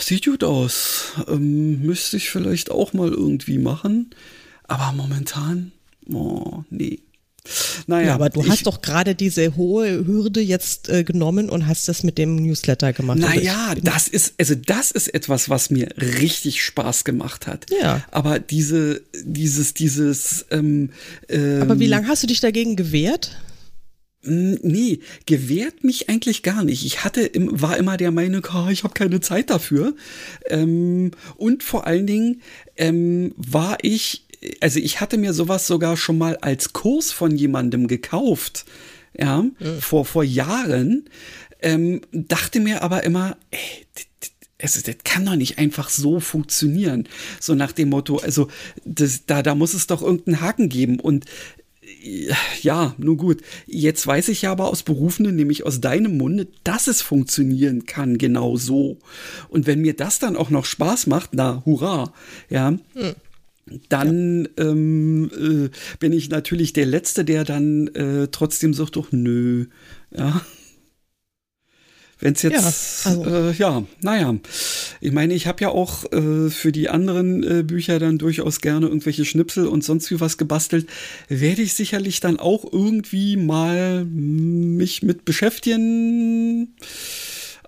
[0.00, 1.12] sieht gut aus.
[1.28, 4.10] Ähm, müsste ich vielleicht auch mal irgendwie machen.
[4.64, 5.72] Aber momentan,
[6.12, 7.00] oh, nee.
[7.86, 11.88] Naja, Ja, aber du hast doch gerade diese hohe Hürde jetzt äh, genommen und hast
[11.88, 13.18] das mit dem Newsletter gemacht.
[13.18, 17.66] Naja, das ist, also das ist etwas, was mir richtig Spaß gemacht hat.
[17.80, 18.04] Ja.
[18.10, 20.90] Aber diese, dieses, dieses, ähm,
[21.28, 23.36] ähm, aber wie lange hast du dich dagegen gewehrt?
[24.22, 26.84] Mm, Nee, gewehrt mich eigentlich gar nicht.
[26.86, 29.94] Ich hatte, im, war immer der Meinung, oh, ich habe keine Zeit dafür.
[30.48, 32.40] Ähm, und vor allen Dingen
[32.76, 34.26] ähm, war ich,
[34.60, 38.64] also ich hatte mir sowas sogar schon mal als Kurs von jemandem gekauft,
[39.16, 39.44] ja,
[39.80, 41.04] vor, vor Jahren.
[41.60, 44.28] Ähm, dachte mir aber immer, ey, d-
[44.60, 47.08] also das kann doch nicht einfach so funktionieren.
[47.40, 48.48] So nach dem Motto, also
[48.84, 51.00] das, da, da muss es doch irgendeinen Haken geben.
[51.00, 51.24] Und
[52.62, 53.42] ja, nun gut.
[53.66, 58.18] Jetzt weiß ich ja aber aus Berufenen, nämlich aus deinem Munde, dass es funktionieren kann,
[58.18, 58.98] genau so.
[59.48, 62.12] Und wenn mir das dann auch noch Spaß macht, na, hurra,
[62.48, 62.74] ja.
[63.88, 65.30] Dann ähm,
[65.70, 69.66] äh, bin ich natürlich der Letzte, der dann äh, trotzdem sagt, doch nö,
[70.10, 70.40] ja.
[72.18, 74.36] Wenn es jetzt, Ja, also- äh, ja, naja.
[75.00, 78.86] Ich meine, ich habe ja auch äh, für die anderen äh, Bücher dann durchaus gerne
[78.86, 80.86] irgendwelche Schnipsel und sonst wie was gebastelt.
[81.28, 86.74] Werde ich sicherlich dann auch irgendwie mal mich mit beschäftigen.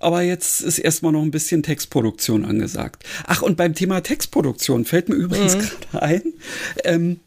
[0.04, 3.04] Aber jetzt ist erstmal noch ein bisschen Textproduktion angesagt.
[3.26, 6.22] Ach, und beim Thema Textproduktion fällt mir übrigens gerade ein,
[6.84, 7.20] ähm,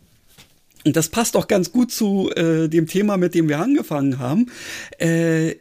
[0.88, 4.45] und das passt auch ganz gut zu äh, dem Thema, mit dem wir angefangen haben.
[4.99, 5.55] Äh,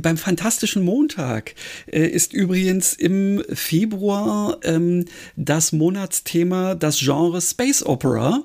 [0.00, 1.56] beim Fantastischen Montag
[1.86, 8.44] äh, ist übrigens im Februar ähm, das Monatsthema das Genre Space Opera.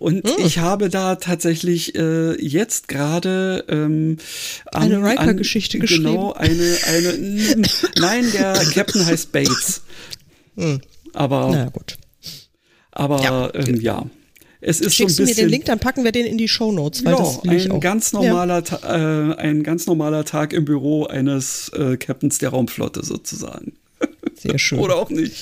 [0.00, 4.16] Und ich habe da tatsächlich äh, jetzt gerade ähm,
[4.72, 7.66] an- Eine Riker-Geschichte Genau, eine, eine, n-
[7.98, 9.82] nein, der Captain heißt Bates.
[11.12, 11.96] Aber, Na gut.
[12.92, 13.50] aber Ja.
[13.54, 14.06] ähm, ja.
[14.62, 15.46] Es ist Schickst so du ein mir bisschen.
[15.46, 17.80] den Link, dann packen wir den in die Shownotes, weil ja, das will ich ein
[17.80, 23.02] ganz normaler, Ta- äh, ein ganz normaler Tag im Büro eines äh, Captains der Raumflotte
[23.04, 23.72] sozusagen.
[24.02, 24.78] Ja, sehr schön.
[24.80, 25.34] Oder auch nicht.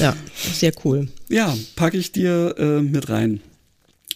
[0.00, 1.08] Ja, sehr cool.
[1.28, 3.40] Ja, packe ich dir äh, mit rein.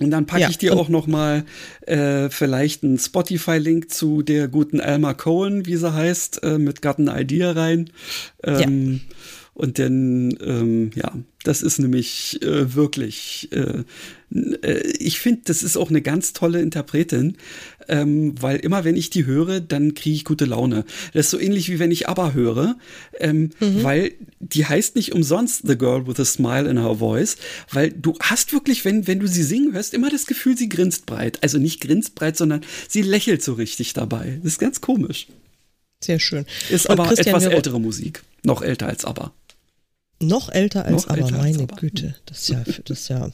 [0.01, 1.45] Und dann packe Ja, ich dir auch noch mal
[1.83, 7.09] äh, vielleicht einen Spotify-Link zu der guten Alma Cohen, wie sie heißt, äh, mit Garten
[7.09, 7.91] Idea rein.
[8.43, 9.03] Ähm,
[9.53, 11.13] Und dann, ähm, ja,
[11.45, 13.83] das ist nämlich äh, wirklich, äh,
[14.63, 17.37] äh, ich finde, das ist auch eine ganz tolle Interpretin,
[17.91, 20.85] ähm, weil immer wenn ich die höre, dann kriege ich gute Laune.
[21.13, 22.77] Das ist so ähnlich wie wenn ich ABBA höre,
[23.19, 27.37] ähm, weil die heißt nicht umsonst The Girl with a Smile in Her Voice,
[27.71, 31.05] weil du hast wirklich, wenn, wenn du sie singen hörst, immer das Gefühl, sie grinst
[31.07, 31.39] breit.
[31.43, 34.39] Also nicht grinst breit, sondern sie lächelt so richtig dabei.
[34.43, 35.27] Das ist ganz komisch.
[36.03, 36.47] Sehr schön.
[36.71, 38.23] Ist Und aber Christian, etwas wir- ältere Musik.
[38.43, 39.33] Noch älter als ABBA.
[40.23, 41.77] Noch älter als Noch aber, älter als meine aber.
[41.77, 42.15] Güte.
[42.27, 43.31] Das ist ja, das ist ja,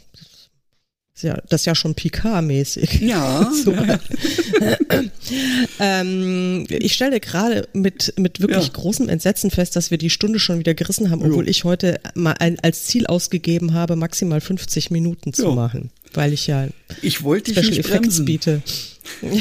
[1.22, 3.00] ja, das ist ja schon Picard-mäßig.
[3.00, 3.72] Ja, So.
[3.72, 3.98] ja.
[5.80, 8.72] Ähm, ich stelle gerade mit, mit wirklich Ja.
[8.72, 11.50] großem Entsetzen fest, dass wir die Stunde schon wieder gerissen haben, obwohl Jo.
[11.50, 15.54] ich heute mal ein, als Ziel ausgegeben habe, maximal 50 Minuten zu Jo.
[15.54, 16.68] machen, weil ich ja
[17.02, 18.24] Ich wollte dich Special nicht Effects bremsen.
[18.24, 18.62] biete.
[19.22, 19.40] Ja.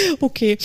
[0.20, 0.58] okay,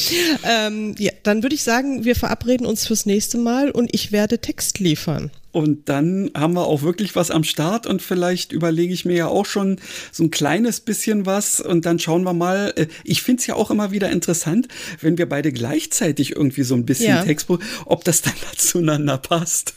[0.44, 4.40] ähm, ja, dann würde ich sagen, wir verabreden uns fürs nächste Mal und ich werde
[4.40, 5.32] Text liefern.
[5.52, 9.28] Und dann haben wir auch wirklich was am Start und vielleicht überlege ich mir ja
[9.28, 9.78] auch schon
[10.12, 12.74] so ein kleines bisschen was und dann schauen wir mal.
[12.76, 14.68] Äh, Ich finde es ja auch immer wieder interessant,
[15.02, 17.24] wenn wir beide gleichzeitig irgendwie so ein bisschen Ja.
[17.24, 17.48] Text,
[17.86, 19.74] ob das dann zueinander passt.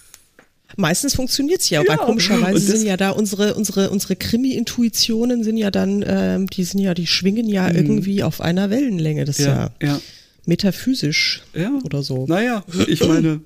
[0.77, 5.57] Meistens funktioniert's ja, Ja, komischerweise und das- sind ja da unsere, unsere, unsere Krimi-Intuitionen sind
[5.57, 9.25] ja dann, ähm, die sind ja, die schwingen ja irgendwie auf einer Wellenlänge.
[9.25, 9.86] Das ist ja, Mhm.
[9.86, 10.01] ja.
[10.47, 11.70] metaphysisch Ja.
[11.85, 12.27] oder so.
[12.27, 13.40] Naja, ich meine,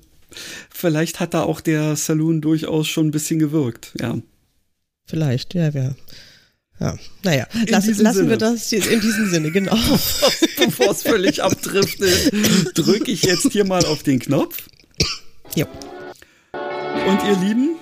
[0.69, 3.93] vielleicht hat da auch der Saloon durchaus schon ein bisschen gewirkt.
[3.99, 4.17] Ja.
[5.07, 5.95] Vielleicht, ja, wir
[6.79, 8.29] Ja, naja, Lass, lassen Sinne.
[8.31, 9.75] wir das in diesem Sinne, genau.
[10.57, 12.31] Bevor es völlig abdriftet,
[12.73, 14.67] drücke ich jetzt hier mal auf den Knopf.
[15.55, 15.67] Ja.
[17.07, 17.75] Und ihr Lieben,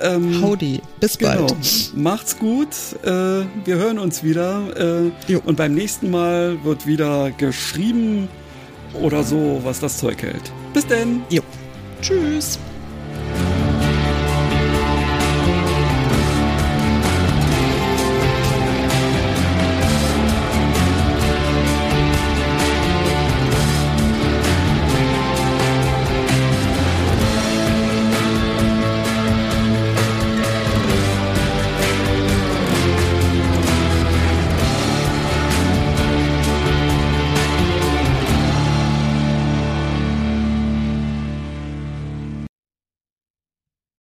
[0.00, 1.48] ähm, Howdy, bis bald.
[1.48, 1.56] Genau.
[1.94, 2.68] Macht's gut.
[3.02, 5.10] Äh, wir hören uns wieder.
[5.28, 8.28] Äh, und beim nächsten Mal wird wieder geschrieben
[9.00, 10.52] oder so, was das Zeug hält.
[10.72, 11.22] Bis denn.
[11.30, 11.42] Jo.
[12.02, 12.58] Tschüss.